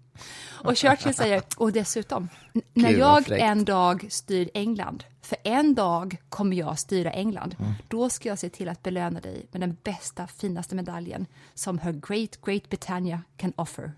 [0.63, 2.29] Och Churchill säger, och dessutom,
[2.73, 7.73] när jag en dag styr England, för en dag kommer jag styra England, mm.
[7.87, 11.91] då ska jag se till att belöna dig med den bästa, finaste medaljen som Her
[11.91, 13.83] Great Great Britannia can offer.
[13.83, 13.93] Mm.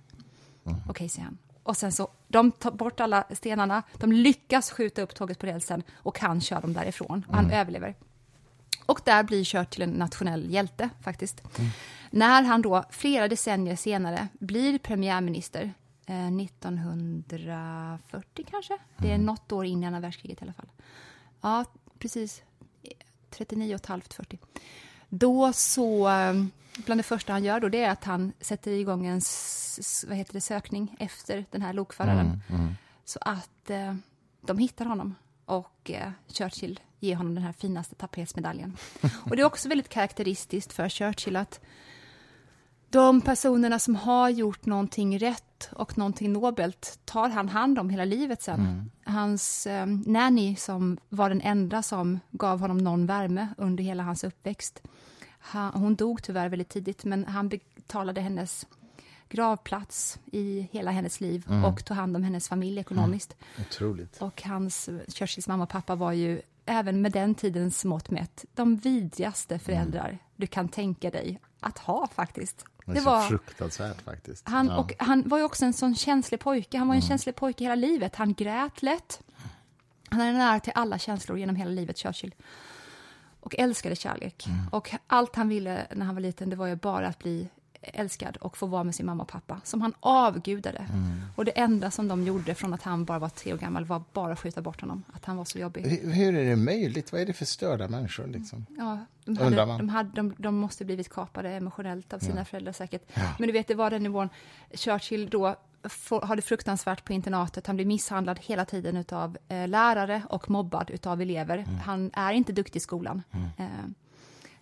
[0.66, 1.38] Okej, okay, säger han.
[1.64, 5.84] Och sen så, de tar bort alla stenarna, de lyckas skjuta upp tåget på rälsen
[5.94, 7.26] och kan köra dem därifrån.
[7.28, 7.60] Och han mm.
[7.60, 7.96] överlever.
[8.86, 11.42] Och där blir Churchill en nationell hjälte, faktiskt.
[11.58, 11.72] Mm.
[12.10, 15.74] När han då, flera decennier senare, blir premiärminister
[16.14, 18.78] 1940 eh, kanske.
[18.98, 19.26] Det är mm.
[19.26, 20.70] något år innan andra världskriget i alla fall.
[21.42, 21.66] Ja,
[22.00, 22.44] precis.
[23.30, 24.40] 39 och halvt 40.
[25.10, 26.46] Då så, eh,
[26.86, 29.22] bland det första han gör då, det är att han sätter igång en
[30.08, 32.42] vad heter det, sökning efter den här lokföraren.
[32.50, 32.76] Mm, mm.
[33.06, 33.96] Så att eh,
[34.42, 38.78] de hittar honom och eh, Churchill ger honom den här finaste tapetsmedaljen.
[39.24, 41.60] och det är också väldigt karaktäristiskt för Churchill att
[42.92, 48.06] de personerna som har gjort någonting rätt och någonting nobelt tar han hand om hela
[48.06, 48.60] livet sen.
[48.60, 48.92] Mm.
[49.04, 54.24] Hans eh, nanny, som var den enda som gav honom någon värme under hela hans
[54.24, 54.82] uppväxt,
[55.40, 58.68] han, hon dog tyvärr väldigt tidigt, men han betalade hennes
[59.30, 61.66] gravplats i hela hennes liv mm.
[61.66, 63.36] och tog hand om hennes familj ekonomiskt.
[63.56, 63.68] Mm.
[63.70, 64.22] Otroligt.
[64.22, 68.78] Och hans, Churchills mamma och pappa var ju, även med den tidens mått mätt, de
[68.78, 70.20] vidrigaste föräldrar mm.
[70.36, 72.66] du kan tänka dig att ha faktiskt.
[72.86, 74.50] Det, det var fruktansvärt faktiskt.
[74.50, 74.78] Han, ja.
[74.78, 76.78] och han var ju också en sån känslig pojke.
[76.78, 77.10] Han var en mm.
[77.10, 78.16] känslig pojke hela livet.
[78.16, 79.22] Han grät lätt.
[80.10, 82.36] Han hade nära till alla känslor genom hela livet, Churchill.
[83.40, 84.48] Och älskade kärlek.
[84.48, 84.68] Mm.
[84.72, 87.50] Och allt han ville när han var liten, det var ju bara att bli
[87.82, 90.78] älskad och få vara med sin mamma och pappa, som han avgudade.
[90.78, 91.22] Mm.
[91.36, 94.04] Och det enda som de gjorde från att han bara var tre år gammal var
[94.14, 95.82] bara att skjuta bort honom, att han var så jobbig.
[95.82, 97.12] Hur, hur är det möjligt?
[97.12, 98.28] Vad är det för störda människor?
[98.28, 98.66] Liksom?
[98.78, 102.46] Ja, de, hade, de, hade, de, de måste blivit kapade emotionellt av sina ja.
[102.46, 103.02] föräldrar säkert.
[103.14, 103.22] Ja.
[103.40, 104.30] Men du vet, det var den nivån.
[104.74, 105.56] Churchill då
[106.10, 107.68] har det fruktansvärt på internatet.
[107.68, 111.58] Han blir misshandlad hela tiden av eh, lärare och mobbad av elever.
[111.58, 111.76] Mm.
[111.76, 113.24] Han är inte duktig i skolan.
[113.32, 113.50] Mm.
[113.58, 113.66] Eh,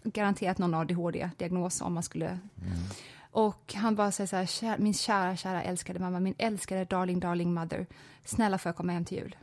[0.03, 2.27] garanterat någon ADHD-diagnos om man skulle...
[2.27, 2.39] Mm.
[3.31, 7.19] Och han bara säger så här, kär, min kära, kära älskade mamma, min älskade darling,
[7.19, 7.87] darling mother,
[8.25, 9.35] snälla får jag komma hem till jul?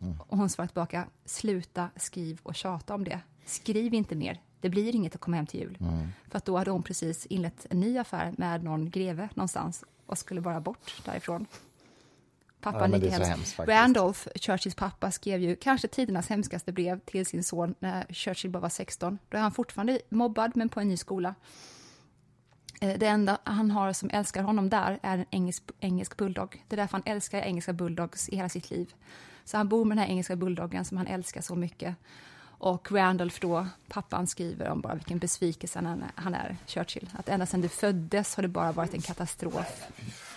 [0.00, 0.20] Mm.
[0.20, 3.20] Och hon svarar tillbaka, sluta, skriv och tjata om det.
[3.46, 5.78] Skriv inte mer, det blir inget att komma hem till jul.
[5.80, 6.08] Mm.
[6.30, 10.40] För då hade hon precis inlett en ny affär med någon greve någonstans och skulle
[10.40, 11.46] bara bort därifrån.
[12.60, 13.28] Pappan Ja, hemskt.
[13.28, 13.58] hemskt.
[13.58, 18.60] Randolph, Churchills pappa, skrev ju kanske tidernas hemskaste brev till sin son när Churchill bara
[18.60, 19.18] var 16.
[19.28, 21.34] Då är han fortfarande mobbad, men på en ny skola.
[22.80, 26.64] Eh, det enda han har som älskar honom där är en engelsk, engelsk bulldog.
[26.68, 28.94] Det är därför han älskar engelska bulldogs i hela sitt liv.
[29.44, 31.94] Så han bor med den här engelska bulldoggen som han älskar så mycket.
[32.58, 37.10] Och Randolph då, pappan skriver om bara vilken besvikelse han är, han är, Churchill.
[37.12, 39.86] Att ända sedan du föddes har det bara varit en katastrof.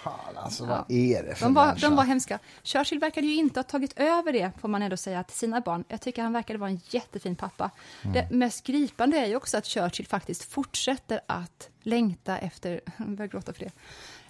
[0.09, 1.87] Fan, alltså vad är det för De var, människa?
[1.89, 2.39] de var hemska.
[2.63, 5.83] Churchill verkade ju inte ha tagit över det, får man ändå säga, till sina barn.
[5.87, 7.71] Jag tycker han verkade vara en jättefin pappa.
[8.01, 8.13] Mm.
[8.13, 13.29] Det mest gripande är ju också att Churchill faktiskt fortsätter att längta efter, jag börjar
[13.29, 13.71] gråta för det,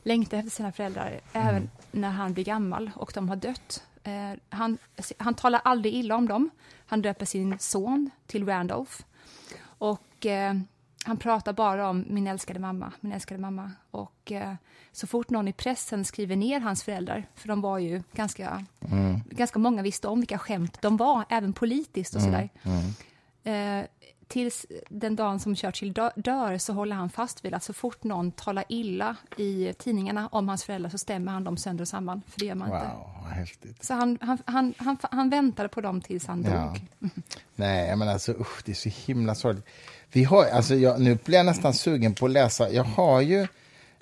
[0.03, 1.47] längta efter sina föräldrar, Mm.
[1.47, 3.83] även när han blir gammal och de har dött.
[4.03, 4.77] Eh, han,
[5.17, 6.49] han talar aldrig illa om dem.
[6.87, 8.91] Han döper sin son till Randolph.
[9.61, 10.53] Och eh,
[11.07, 13.71] han pratar bara om min älskade mamma, min älskade mamma.
[13.91, 14.53] Och eh,
[14.91, 18.65] så fort någon i pressen skriver ner hans föräldrar, för de var ju ganska,
[19.29, 22.49] ganska många visste om vilka skämt de var, även politiskt och sådär.
[23.43, 23.85] Eh,
[24.27, 28.03] tills den dagen som Churchill dö- dör så håller han fast vid att så fort
[28.03, 32.21] någon talar illa i tidningarna om hans föräldrar så stämmer han dem sönder och samman,
[32.27, 32.87] för det gör man inte.
[32.87, 33.83] Wow, vad häftigt.
[33.85, 36.73] Så han, han, han, han, han väntade på dem tills han Ja.
[36.99, 37.11] dog.
[37.55, 39.65] Nej, menar alltså, usch, det är så himla sorgligt.
[40.11, 42.69] Vi har, alltså, jag, nu blir jag nästan sugen på att läsa.
[42.71, 43.47] Jag har ju,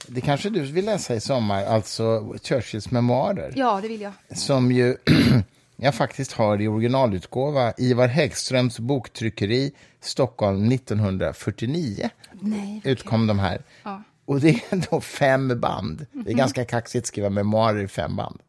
[0.07, 3.53] det kanske du vill läsa i sommar, alltså Churchills memoarer.
[3.55, 4.11] Ja, det vill jag.
[4.37, 4.97] Som ju
[5.75, 7.73] jag faktiskt har i originalutgåva.
[7.77, 9.71] Ivar Häggströms boktryckeri,
[10.01, 12.09] Stockholm 1949.
[12.41, 13.61] Nej, Utkom de här.
[13.83, 14.01] Ja.
[14.25, 16.05] Och det är då fem band.
[16.11, 18.39] Det är ganska kaxigt att skriva memoarer i fem band.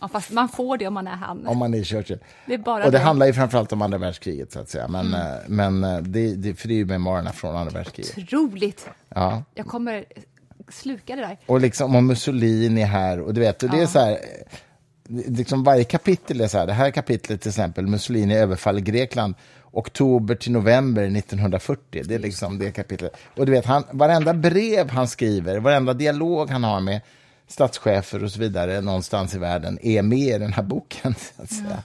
[0.00, 1.46] Ja, fast man får det om man är han.
[1.46, 2.18] Om man är Churchill.
[2.46, 3.04] Det är bara och det det.
[3.04, 4.88] handlar ju framförallt om andra världskriget, så att säga.
[4.88, 5.20] Men, Mm.
[5.20, 8.18] eh, men eh, det, det, för det är ju memoarerna från andra världskriget.
[8.18, 8.88] Otroligt.
[9.08, 9.42] Ja.
[9.54, 10.04] Jag kommer
[10.68, 11.38] sluka det där.
[11.46, 13.86] Och liksom om Mussolini här, och du vet, och det är Ja.
[13.86, 14.18] så här,
[15.10, 19.34] liksom varje kapitel är så här, det här kapitlet till exempel, Mussolini överfaller Grekland,
[19.72, 23.16] oktober till november 1940, det är liksom det kapitlet.
[23.36, 27.00] Och du vet, han, varenda brev han skriver, varenda dialog han har med
[27.48, 31.52] statschefer och så vidare någonstans i världen är med i den här boken, så att
[31.52, 31.82] säga.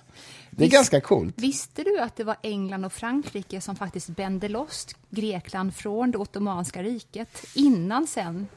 [0.50, 1.34] Det är Visst- ganska coolt.
[1.38, 6.18] Visste du att det var England och Frankrike som faktiskt bände loss Grekland från det
[6.18, 8.48] ottomanska riket innan sen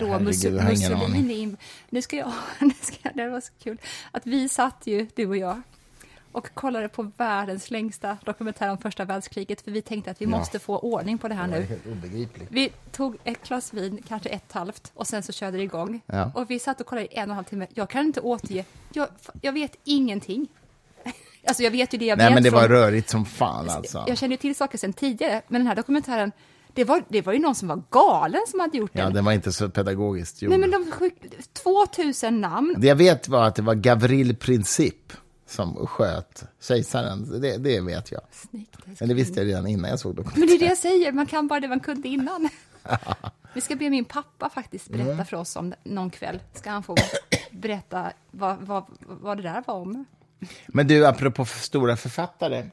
[0.00, 0.24] då ingen aning.
[0.24, 1.56] Mussolini...
[1.88, 2.32] Nu ska jag...
[2.60, 3.78] Nu ska det var så kul.
[4.10, 5.62] Att vi satt ju, du och jag,
[6.32, 10.30] och kollade på världens längsta dokumentär om första världskriget, för vi tänkte att vi Ja.
[10.30, 12.28] måste få ordning på det här Det nu.
[12.48, 16.00] Vi tog ett glas vin, kanske ett halvt, och sen så körde det igång.
[16.06, 16.32] Ja.
[16.34, 17.66] Och vi satt och kollade i en och en halv timme.
[17.74, 19.08] Jag kan inte återge, jag,
[19.42, 20.48] jag vet ingenting.
[21.46, 23.68] Alltså jag vet ju det jag Nej, vet men det från, var rörigt som fan
[23.70, 24.04] alltså.
[24.06, 26.32] Jag känner ju till saker sedan tidigare, men den här dokumentären,
[26.74, 29.14] det var, det var ju någon som var galen som hade gjort Ja, den.
[29.14, 30.50] den var inte så pedagogiskt gjord.
[30.50, 31.14] Nej men de skick,
[31.52, 32.74] 2000 namn.
[32.78, 35.12] Det jag vet var att det var Gavril Princip
[35.46, 37.40] som sköt kejsaren.
[37.40, 38.20] Det, det vet jag.
[38.30, 40.58] Snyggt, Men det visste jag redan innan jag såg Men det är dokumentären.
[40.60, 42.48] det jag säger, man kan bara det man kunde innan.
[43.54, 45.26] Vi ska be min pappa faktiskt berätta Mm.
[45.26, 46.40] för oss om någon kväll.
[46.54, 46.96] Ska han få
[47.50, 50.04] berätta vad, vad, vad det där var om.
[50.66, 52.66] Men du, apropå stora författare.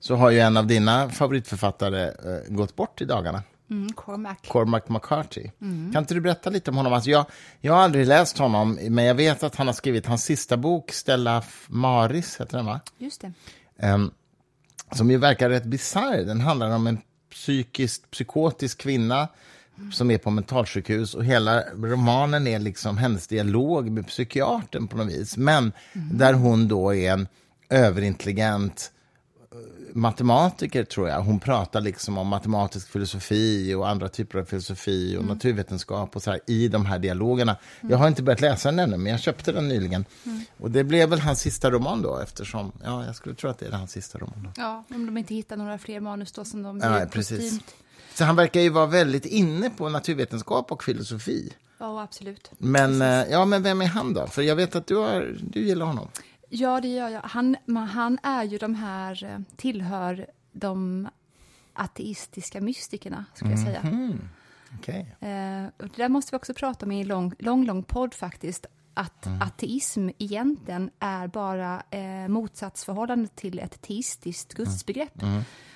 [0.00, 3.42] Så har ju en av dina favoritförfattare eh, gått bort i dagarna.
[3.70, 4.36] Mm, Cormac.
[4.48, 5.50] Cormac McCarthy.
[5.92, 6.92] Kan inte du berätta lite om honom?
[6.92, 7.26] Alltså jag,
[7.60, 10.92] jag har aldrig läst honom, men jag vet att han har skrivit hans sista bok,
[10.92, 12.80] Stella Maris, heter den va?
[12.98, 13.32] Just det.
[13.78, 14.10] Ehm,
[14.92, 16.24] som ju verkar rätt bisarr.
[16.24, 16.98] Den handlar om en
[17.30, 19.28] psykiskt psykotisk kvinna
[19.92, 25.06] som är på mentalsjukhus och hela romanen är liksom hennes dialog med psykiatern på något
[25.06, 25.36] vis.
[25.36, 27.28] Men där hon då är en
[27.68, 28.92] överintelligent
[29.96, 31.20] matematiker, tror jag.
[31.20, 36.30] Hon pratar liksom om matematisk filosofi och andra typer av filosofi och naturvetenskap och så
[36.30, 37.56] här, i de här dialogerna.
[37.80, 40.04] Jag har inte börjat läsa den ännu, men jag köpte den nyligen.
[40.60, 43.66] Och det blev väl hans sista roman då, eftersom, ja, jag skulle tro att det
[43.66, 44.42] är hans sista roman.
[44.42, 44.62] Då.
[44.62, 47.60] Ja, om de inte hittar några fler manus då som de Ja, precis.
[48.14, 51.52] Så han verkar ju vara väldigt inne på naturvetenskap och filosofi.
[51.78, 52.50] Ja, absolut.
[52.58, 54.26] Men, eh, ja, men vem är han då?
[54.26, 56.08] För jag vet att du, har, du gillar honom.
[56.48, 57.22] Ja, det gör jag.
[57.22, 61.08] Han, men han är ju de här, eh, tillhör de
[61.72, 63.82] ateistiska mystikerna, skulle jag säga.
[64.78, 65.16] Okej.
[65.20, 68.14] Eh, och det där måste vi också prata om i en lång, lång, lång podd
[68.14, 68.66] faktiskt.
[68.94, 75.22] Att ateism egentligen är bara eh, motsatsförhållande till ett teistiskt gudsbegrepp.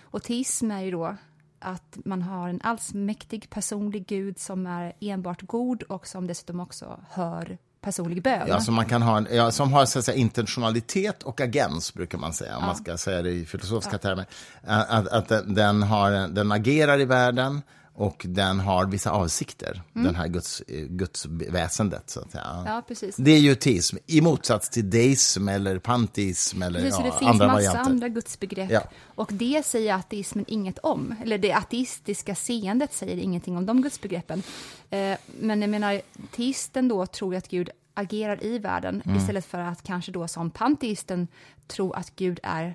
[0.01, 1.17] Och teism är ju då
[1.59, 7.01] att man har en allsmäktig personlig gud som är enbart god och som dessutom också
[7.11, 8.49] hör personlig bön.
[8.49, 11.95] Ja, som, man kan ha en, ja, som har så att säga, intentionalitet och agens,
[11.95, 14.27] brukar man säga, om man ska säga det i filosofiska termer.
[14.67, 17.63] Att, att den, den, har, den agerar i världen
[18.01, 22.11] och den har vissa avsikter, den här guds, eh, gudsväsendet.
[22.11, 22.65] Så att säga.
[22.67, 23.17] Ja, precis.
[23.17, 27.31] Det är ju teism, i motsats till deism eller panteism eller Precis, ja, det finns
[27.31, 27.91] andra massa varianter.
[27.91, 28.71] andra gudsbegrepp.
[28.71, 28.83] Ja.
[29.15, 31.15] Och det säger ateismen inget om.
[31.23, 34.43] Eller det ateistiska seendet säger ingenting om de gudsbegreppen.
[34.91, 36.01] Eh, men jag menar,
[36.37, 39.17] teisten då tror att Gud agerar i världen Mm.
[39.19, 41.29] istället för att kanske då som panteisten
[41.67, 42.75] tro att Gud är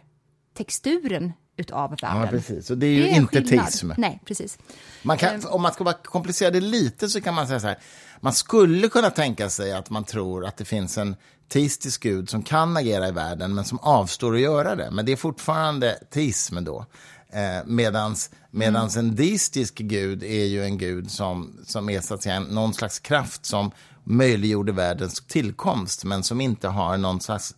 [0.55, 2.21] texturen utav världen.
[2.21, 2.69] Ja, precis.
[2.69, 3.91] Och det är ju Det är inte teism.
[3.97, 4.57] Nej, precis.
[5.03, 7.79] Man kan, om man ska bara komplicera det lite så kan man säga så här.
[8.19, 11.15] Man skulle kunna tänka sig att man tror att det finns en
[11.47, 14.91] teistisk gud som kan agera i världen men som avstår att göra det.
[14.91, 16.85] Men det är fortfarande teism då.
[17.29, 22.23] Eh, medans, medans en deistisk gud är ju en gud som, som är så att
[22.23, 23.71] säga, någon slags kraft som
[24.03, 27.55] möjliggjorde världens tillkomst men som inte har någon slags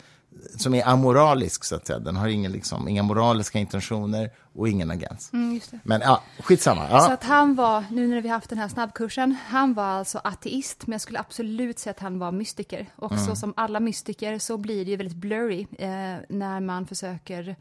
[0.57, 1.99] som är amoralisk, så att säga.
[1.99, 5.33] Den har ingen, liksom, inga moraliska intentioner och ingen agens.
[5.33, 5.59] Mm.
[5.83, 6.87] Men ja, skitsamma.
[6.89, 6.99] Ja.
[6.99, 10.87] Så att han var, nu när vi haft den här snabbkursen, han var alltså ateist,
[10.87, 12.85] men jag skulle absolut säga att han var mystiker.
[12.95, 13.25] Och Mm.
[13.25, 15.87] så som alla mystiker så blir det ju väldigt blurry eh,
[16.29, 17.55] när man försöker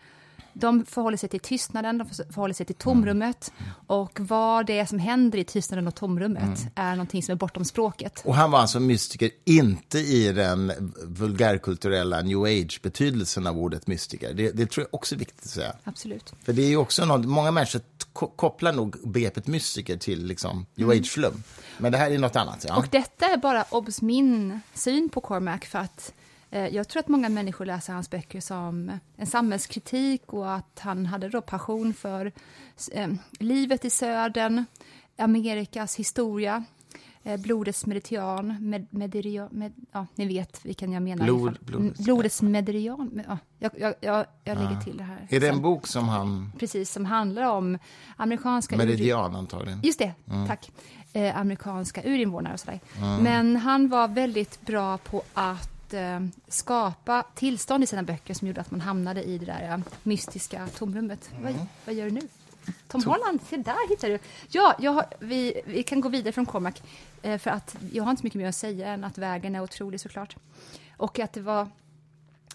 [0.61, 3.53] de förhåller sig till tystnaden, de förhåller sig till tomrummet.
[3.59, 3.71] Mm.
[3.87, 7.65] Och vad det är som händer i tystnaden och tomrummet är någonting som är bortom
[7.65, 8.23] språket.
[8.25, 14.35] Och han var alltså mystiker, inte i den vulgärkulturella new age-betydelsen av ordet mystiker.
[14.35, 15.73] Det, det tror jag också är viktigt att säga.
[15.85, 16.33] Absolut.
[16.45, 17.81] För det är ju också något, många människor
[18.13, 21.43] ko- kopplar nog begreppet mystiker till liksom new age-flum.
[21.79, 22.65] Men det här är något annat.
[22.69, 22.77] Ja.
[22.77, 26.13] Och detta är bara obs min syn på Cormac för att
[26.51, 31.29] jag tror att många människor läser hans böcker som en samhällskritik och att han hade
[31.29, 32.33] då passion för
[32.93, 34.65] eh, livet i södern,
[35.19, 36.65] Amerikas historia,
[37.23, 41.27] eh, blodets meridian, med, mederian, med, ja, ni vet vilken jag menar.
[41.27, 45.27] Blod- blodets- Mm, blodets men, Ja, jag, jag, jag, jag lägger till det här.
[45.31, 46.53] Är det en bok som han...
[46.59, 47.79] Precis, som handlar om
[48.17, 48.77] amerikanska...
[48.77, 49.81] Meridian antagligen.
[49.83, 50.13] Just det,
[50.47, 50.71] tack.
[51.13, 52.81] Eh, amerikanska urinvånare och sådär.
[53.23, 58.61] Men han var väldigt bra på att eh, skapa tillstånd i sina böcker som gjorde
[58.61, 61.31] att man hamnade i det där eh, mystiska tomrummet.
[61.43, 62.29] Vad, vad gör du nu?
[62.89, 64.19] Tom Holland, se där hittar du.
[64.49, 66.75] Ja, jag vi, vi kan gå vidare från Cormac,
[67.23, 69.63] eh, för att jag har inte så mycket mer att säga än att vägen är
[69.63, 70.37] otrolig såklart.
[70.97, 71.69] Och att det var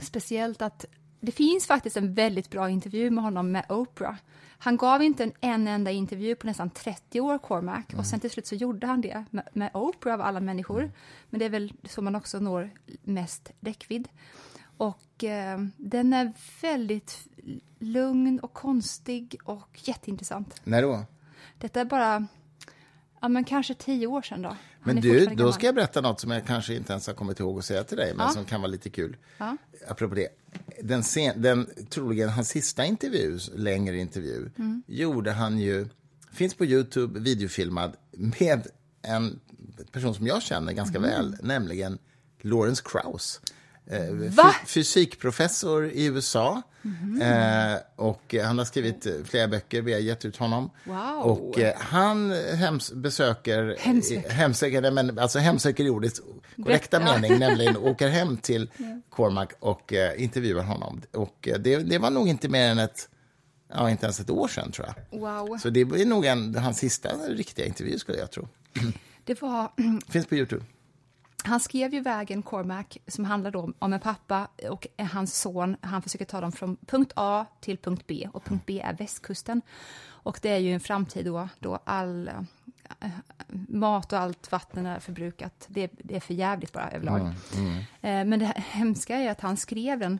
[0.01, 0.86] speciellt att
[1.19, 4.15] det finns faktiskt en väldigt bra intervju med honom med Oprah.
[4.64, 8.32] Han gav inte en, en enda intervju på nästan 30 år, Cormac, och sen till
[8.32, 10.91] slut så gjorde han det med, med Oprah av alla människor.
[11.30, 12.70] Men det är väl så man också når
[13.03, 14.07] mest räckvidd.
[14.78, 17.28] Och eh, den är väldigt
[17.80, 20.62] lugn och konstig och jätteintressant.
[20.64, 21.05] När då?
[21.57, 22.28] Detta är bara,
[23.22, 24.49] ja men kanske tio år sedan då.
[24.49, 25.53] Han Men du, då gammal.
[25.53, 27.97] ska jag berätta något som jag kanske inte ens har kommit ihåg att säga till
[27.97, 28.34] dig, men Ja.
[28.34, 29.18] som kan vara lite kul.
[29.38, 29.57] Ja.
[29.88, 30.28] Apropå det.
[30.84, 34.84] Den, sen, den troligen hans sista intervju, längre intervju, Mm.
[34.88, 35.88] gjorde han ju,
[36.34, 38.67] finns på Youtube, videofilmad, med
[39.01, 39.39] en
[39.91, 41.09] person som jag känner ganska Mm.
[41.09, 41.97] väl, nämligen
[42.41, 43.41] Lawrence Krauss.
[43.91, 44.55] Eh, Va?
[44.61, 46.61] fy- fysikprofessor i USA.
[46.81, 47.21] Mhm.
[47.21, 50.69] Eh, och eh, han har skrivit eh, flera böcker, vi har gett ut honom.
[50.85, 51.21] Wow.
[51.21, 54.29] Och eh, han hems besöker, Hemsöker.
[54.29, 56.21] hemsöker, men, alltså hemsöker i ordets
[56.55, 57.19] korrekta Berätta.
[57.19, 58.69] mening, nämligen åker hem till
[59.09, 61.01] Cormac och eh, intervjuar honom.
[61.13, 63.09] Och det, det var nog inte mer än ett,
[63.73, 65.19] ja inte ens ett år sedan tror jag.
[65.19, 65.57] Wow.
[65.57, 68.47] Så det är nog en, hans sista riktiga intervju skulle jag tro.
[69.25, 69.71] Det var
[70.09, 70.65] Finns på Youtube.
[71.43, 75.77] Han skrev ju Vägen Cormac som handlar då om en pappa och hans son.
[75.81, 79.61] Han försöker ta dem från punkt A till punkt B och punkt B är västkusten.
[80.03, 83.09] Och det är ju en framtid då, då all eh,
[83.67, 85.65] mat och allt vatten är förbrukat.
[85.67, 87.21] Det, det är för jävligt bara överlag.
[88.01, 90.19] Eh, men det hemska är att han skrev den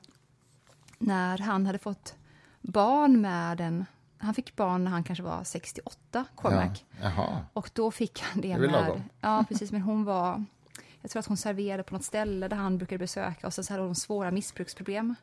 [0.98, 2.16] när han hade fått
[2.62, 3.86] barn med en...
[4.18, 6.84] Han fick barn när han kanske var 68, Cormac.
[7.02, 7.40] Ja.
[7.54, 9.04] Och då fick han det väl med...
[9.22, 9.72] Ja, precis.
[9.72, 10.46] Men hon var...
[11.02, 13.84] Jag tror att hon serverade på något ställe där han brukade besöka och så hade
[13.84, 15.16] hon svåra missbruksproblem.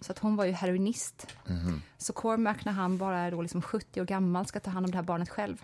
[0.00, 1.26] Så att hon var ju heroinist.
[1.46, 1.82] Mhm.
[1.98, 4.90] Så Cormac, när han bara är då liksom 70 år gammal, ska ta hand om
[4.90, 5.62] det här barnet själv.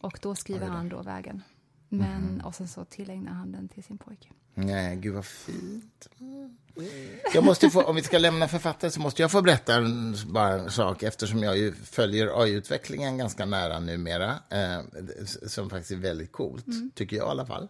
[0.00, 1.42] Och då skriver han då vägen.
[1.88, 2.40] Men, Mhm.
[2.40, 4.28] Och sen så tillägnar han den till sin pojke.
[4.54, 6.08] Nej, gud vad fint.
[7.34, 10.48] Jag måste få, om vi ska lämna författare så måste jag få berätta en, bara
[10.54, 14.38] en sak eftersom jag ju följer AI-utvecklingen ganska nära numera.
[14.50, 14.80] Eh,
[15.46, 17.68] som faktiskt är väldigt coolt, tycker jag i alla fall.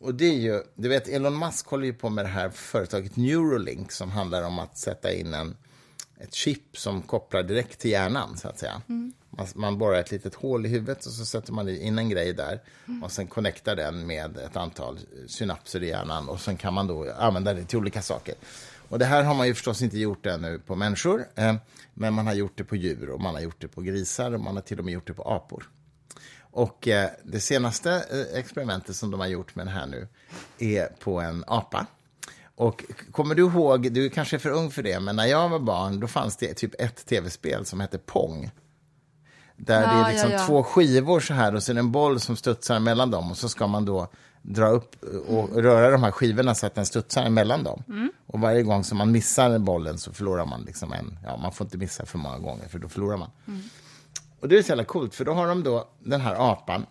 [0.00, 3.16] Och det är ju, du vet Elon Musk håller ju på med det här företaget
[3.16, 5.56] Neuralink som handlar om att sätta in en,
[6.20, 8.82] ett chip som kopplar direkt till hjärnan så att säga.
[9.30, 12.32] Man, man borrar ett litet hål i huvudet och så sätter man in en grej
[12.32, 12.60] där
[13.02, 17.12] och sen connectar den med ett antal synapser i hjärnan och sen kan man då
[17.12, 18.34] använda det till olika saker.
[18.88, 21.54] Och det här har man ju förstås inte gjort ännu på människor, eh,
[21.94, 24.40] men man har gjort det på djur och man har gjort det på grisar och
[24.40, 25.68] man har till och med gjort det på apor.
[26.50, 30.08] Och eh, det senaste eh, experimentet som de har gjort med det här nu
[30.58, 31.86] är på en apa.
[32.54, 35.48] Och kommer du ihåg, du är kanske är för ung för det, men när jag
[35.48, 38.50] var barn då fanns det typ ett tv-spel som hette Pong.
[39.56, 40.46] Där Ja, det är liksom ja, ja.
[40.46, 43.36] två skivor så här och så är det en boll som studsar mellan dem och
[43.36, 44.08] så ska man då
[44.42, 47.82] dra upp och röra de här skivorna så att den studsar emellan dem.
[47.88, 48.12] Mm.
[48.26, 51.64] Och varje gång som man missar bollen så förlorar man liksom en, ja man får
[51.64, 53.30] inte missa för många gånger för då förlorar man.
[53.46, 53.62] Mm.
[54.40, 56.86] Och det är så jävla coolt för då har de då den här apan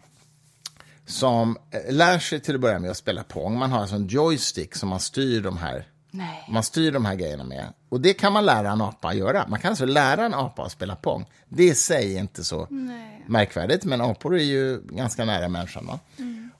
[1.06, 3.58] som eh, lär sig till att börja med att spela Pong.
[3.58, 6.46] Man har alltså en joystick som man styr de här Nej.
[6.50, 7.74] man styr de här grejerna med.
[7.90, 9.48] Och det kan man lära en apa att göra.
[9.48, 11.26] Man kan alltså lära en apa att spela Pong.
[11.50, 13.26] Det i sig är inte så Nej.
[13.28, 15.88] märkvärdigt, men apor är ju ganska nära människan.
[15.88, 16.00] Va?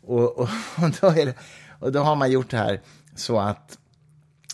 [0.02, 0.50] Och, och,
[0.84, 1.38] och, då det,
[1.80, 2.82] och då har man gjort det här
[3.16, 3.78] så att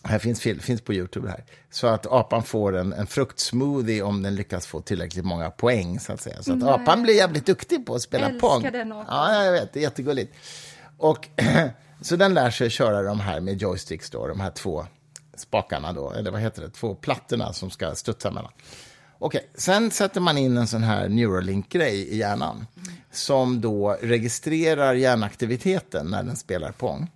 [0.04, 1.44] här finns, finns på Youtube här.
[1.72, 6.00] Så att apan får en, en fruktsmoothie om den lyckas få tillräckligt många poäng.
[6.00, 6.44] Så att säga.
[6.44, 8.72] Så att apan blir jävligt duktig på att spela Älskar Pong.
[8.72, 9.06] den apan.
[9.10, 9.74] Ja, jag vet.
[9.74, 10.34] Det är jättegulligt.
[10.98, 11.30] Och,
[12.02, 14.86] så den lär sig köra de här med joysticks, då, de här två
[15.36, 18.52] spakarna, då, eller vad heter det, två plattorna som ska studsa mellan.
[19.20, 22.68] Okej, sen sätter man in en sån här Neuralink-grej i hjärnan
[23.12, 27.12] som då registrerar hjärnaktiviteten när den spelar Pong.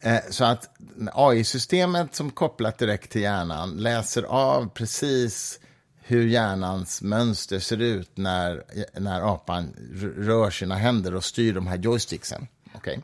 [0.00, 0.70] Eh, Så att
[1.12, 5.60] AI-systemet som kopplat direkt till hjärnan läser av precis
[6.08, 8.64] hur hjärnans mönster ser ut när,
[9.00, 9.74] när apan
[10.16, 12.46] rör sina händer och styr de här joysticksen.
[12.74, 13.02] Okej?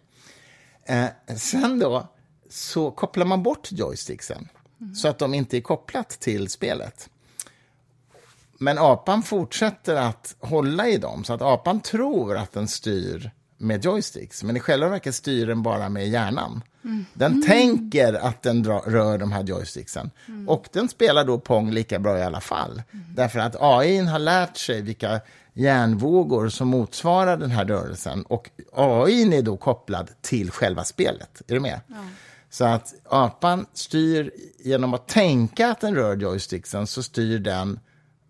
[0.85, 2.09] Eh, sen då
[2.51, 4.49] så kopplar man bort joysticksen
[4.97, 7.09] så att de inte är kopplat till spelet.
[8.59, 13.31] Men apan fortsätter att hålla i dem, så att apan tror att den styr
[13.63, 16.63] med joysticks, men i själva verket styr den bara med hjärnan.
[17.15, 20.11] Den tänker att den dra, rör de här joysticksen.
[20.47, 22.83] Och den spelar då Pong lika bra i alla fall.
[23.15, 25.21] Därför att AI har lärt sig vilka
[25.53, 28.23] hjärnvågor som motsvarar den här rörelsen.
[28.23, 31.43] Och AI är då kopplad till själva spelet.
[31.49, 31.81] Är du med?
[32.51, 37.81] Så att apan styr genom att tänka att den rör joysticksen så styr den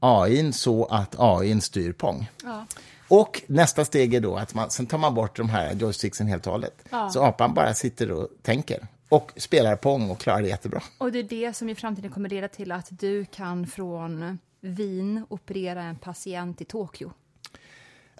[0.00, 2.30] AI så att AI styr Pong.
[2.42, 2.66] Ja.
[3.14, 6.46] Och nästa steg är då att man, sen tar man bort de här joysticksen helt
[6.46, 6.84] och hållet.
[6.90, 7.10] Ja.
[7.10, 10.82] Så apan bara sitter och tänker och spelar Pong och klarar det jättebra.
[10.98, 15.26] Och det är det som i framtiden kommer leda till att du kan från Wien
[15.28, 17.12] operera en patient i Tokyo.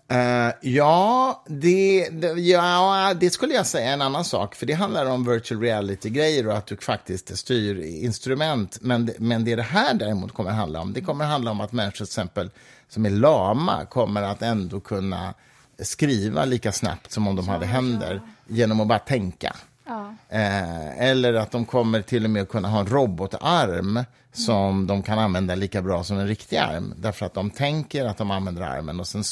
[0.08, 4.54] Eh, ja, det, det, ja, det skulle jag säga är en annan sak.
[4.54, 8.78] För det handlar om virtual reality-grejer och att du faktiskt styr instrument.
[8.80, 11.96] Men, men det det här däremot kommer handla om, det kommer handla om att människor
[11.96, 12.50] till exempel
[12.88, 15.34] som är lama kommer att ändå kunna
[15.78, 19.56] skriva lika snabbt som om de hade händer genom att bara tänka.
[19.86, 20.14] Ja.
[20.28, 25.02] Eh, eller att de kommer till och med att kunna ha en robotarm som de
[25.02, 26.94] kan använda lika bra som en riktig arm.
[26.96, 29.24] Därför att de tänker att de använder armen och sen,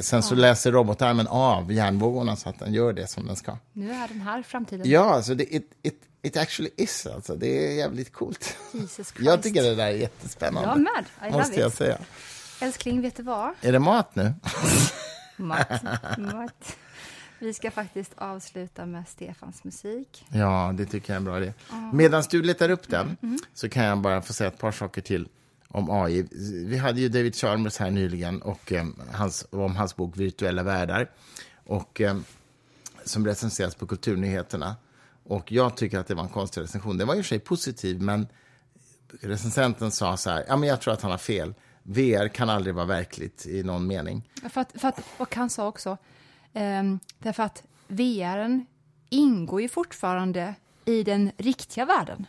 [0.00, 3.56] sen så läser robotarmen av hjärnvågorna så att den gör det som den ska.
[3.72, 4.90] Nu är den här framtiden.
[4.90, 7.06] Ja, alltså det, it, it, it actually is.
[7.06, 7.36] Alltså.
[7.36, 8.56] Det är jävligt coolt.
[9.20, 10.68] Jag tycker det där är jättespännande.
[10.68, 11.30] Jag med.
[11.30, 11.74] I måste jag it.
[11.74, 11.98] säga.
[12.60, 13.54] Älskling, vet du vad?
[13.60, 14.34] Är det mat nu?
[15.36, 15.82] Matt.
[16.18, 16.76] Matt.
[17.38, 20.24] Vi ska faktiskt avsluta med Stefans musik.
[20.32, 21.52] Ja, det tycker jag är en bra idé.
[21.92, 23.38] Medan du letar upp den Mm.
[23.54, 25.28] så kan jag bara få säga ett par saker till
[25.76, 26.26] om AI.
[26.66, 31.10] Vi hade ju David Chalmers här nyligen och eh, hans, om hans bok Virtuella världar
[31.64, 32.16] och, eh,
[33.04, 34.76] som recenseras på Kulturnyheterna.
[35.24, 36.98] Och jag tycker att det var en konstig recension.
[36.98, 38.26] Den var i och för sig positiv, men
[39.20, 41.54] recensenten sa så här, ja men jag tror att han har fel.
[41.82, 44.28] VR kan aldrig vara verkligt i någon mening.
[44.50, 45.96] För att, för att, och han sa också,
[46.52, 48.64] ehm, därför att VR
[49.10, 50.54] ingår ju fortfarande
[50.84, 52.26] i den riktiga världen.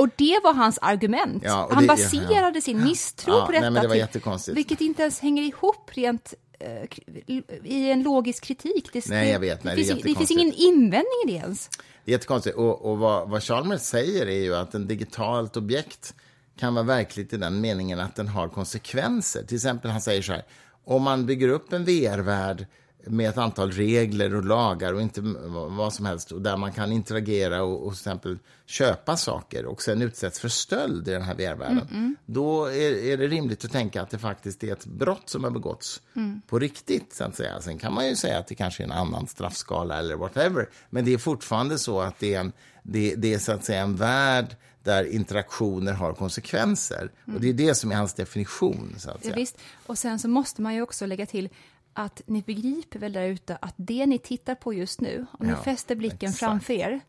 [0.00, 1.42] Och det var hans argument.
[1.46, 2.60] Ja, han det- baserade ja.
[2.60, 3.70] sin misstro Ja, på nej, detta.
[3.70, 4.56] men det var jättekonstigt.
[4.58, 8.88] Vilket inte ens hänger ihop rent eh, i en logisk kritik.
[8.92, 9.64] Det, Nej, jag vet.
[9.64, 11.68] Nej, det, finns, det finns ingen invändning i det ens.
[12.04, 12.56] Det är jättekonstigt.
[12.56, 16.14] Och, och vad, vad Chalmers säger är ju att en digitalt objekt
[16.58, 19.42] kan vara verkligt i den meningen att den har konsekvenser.
[19.42, 20.42] Till exempel, han säger så här,
[20.84, 22.66] om man bygger upp en VR-värld
[23.06, 25.20] med ett antal regler och lagar och inte
[25.68, 29.82] vad som helst och där man kan interagera och, och till exempel köpa saker och
[29.82, 32.16] sen utsätts för stöld i den här VR-världen.
[32.26, 35.50] Då är, är det rimligt att tänka att det faktiskt är ett brott som har
[35.50, 36.02] begåtts
[36.46, 37.12] på riktigt.
[37.12, 37.60] Så att säga.
[37.60, 40.68] Sen kan man ju säga att det kanske är en annan straffskala eller whatever.
[40.90, 43.82] Men det är fortfarande så att det är en, det, det är så att säga
[43.82, 47.10] en värld där interaktioner har konsekvenser.
[47.34, 48.94] Och det är det som är hans definition.
[48.98, 49.32] Så att säga.
[49.32, 49.58] Ja, visst.
[49.86, 51.48] Och sen så måste man ju också lägga till
[51.92, 55.52] att ni begriper väl där ute att det ni tittar på just nu, om ni
[55.52, 56.38] Ja, fäster blicken exakt.
[56.38, 57.00] framför er,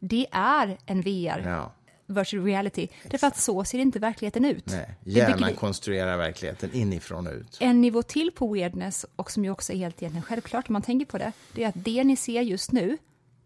[0.00, 1.72] det är en VR, Ja.
[2.06, 2.88] virtual reality.
[3.10, 4.66] Därför att så ser inte verkligheten ut.
[4.66, 7.56] Nej, hjärnan konstruerar verkligheten inifrån och ut.
[7.60, 10.82] En nivå till på weirdness, och som ju också är helt egentligen självklart om man
[10.82, 12.98] tänker på det, det är att det ni ser just nu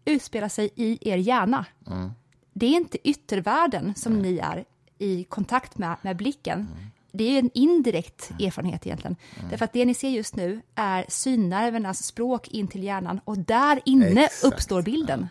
[0.05, 1.65] utspelar sig i er hjärna.
[1.87, 2.11] Mm.
[2.53, 4.65] Det är inte yttervärlden som ni är
[4.97, 6.59] i kontakt med, med blicken.
[6.59, 6.91] Mm.
[7.15, 9.15] Det är en indirekt erfarenhet egentligen.
[9.49, 13.81] Därför att det ni ser just nu är synnervernas språk in till hjärnan och där
[13.85, 14.53] inne Exakt.
[14.53, 15.27] uppstår bilden.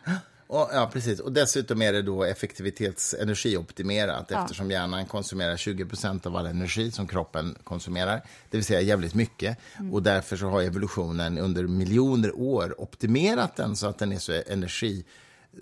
[0.47, 1.20] Och, ja, precis.
[1.20, 7.07] Och dessutom är det då effektivitets energioptimerat eftersom hjärnan konsumerar 20% av all energi som
[7.07, 9.59] kroppen konsumerar, det vill säga jävligt mycket.
[9.93, 14.43] Och därför så har evolutionen under miljoner år optimerat den så att den är så
[14.47, 15.05] energi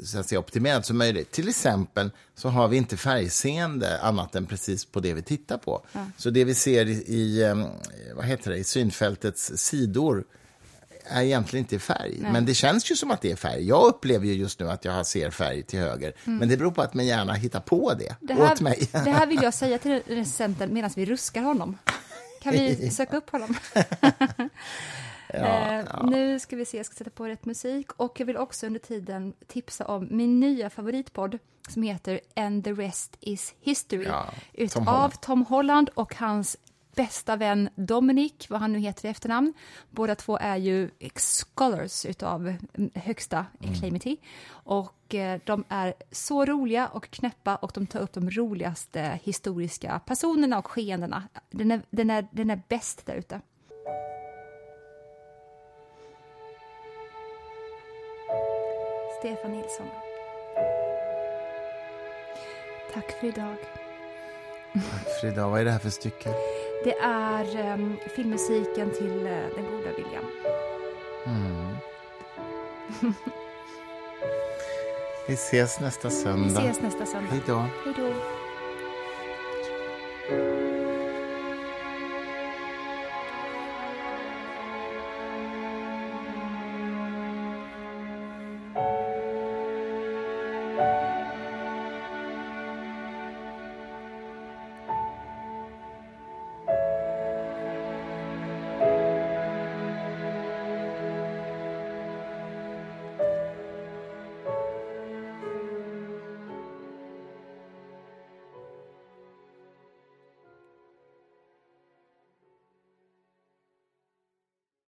[0.05, 1.31] så att säga, optimerad som möjligt.
[1.31, 5.87] Till exempel så har vi inte färgseende annat än precis på det vi tittar på.
[6.17, 7.55] Så det vi ser i, i,
[8.17, 10.25] vad heter det, i synfältets sidor
[11.05, 13.69] är egentligen inte färg, men det känns ju som att det är färg.
[13.69, 16.83] Jag upplever ju just nu att jag ser färg till höger, men det beror på
[16.83, 18.89] att min hjärna hittar på det, Det här, åt mig.
[18.93, 21.79] det här vill jag säga till recensenten medan vi ruskar honom.
[22.43, 23.55] Kan vi söka upp honom?
[25.33, 27.93] eh, Nu ska vi se, jag ska sätta på rätt musik.
[27.93, 32.73] Och jag vill också under tiden tipsa om min nya favoritpodd som heter And the
[32.73, 34.05] rest is history.
[34.05, 35.11] Ja, utav.
[35.21, 36.57] Tom Holland och hans
[36.95, 39.53] bästa vän Dominic, vad han nu heter i efternamn.
[39.91, 42.55] Båda två är ju scholars utav
[42.95, 44.17] högsta acclaimity.
[44.49, 50.01] Och eh, de är så roliga och knäppa och de tar upp de roligaste historiska
[50.07, 51.23] personerna och skeendena.
[51.51, 53.41] Den är, den är, den är bäst där ute.
[59.23, 59.87] Stefan Nilsson.
[62.95, 63.55] Tack för idag.
[65.21, 66.35] Frida, vad är det här för stycke?
[66.85, 70.25] Det är um, filmmusiken till eh, Den goda viljan.
[75.29, 76.61] Vi ses nästa Vi söndag.
[76.61, 77.31] ses nästa söndag.
[77.31, 77.65] Hej då.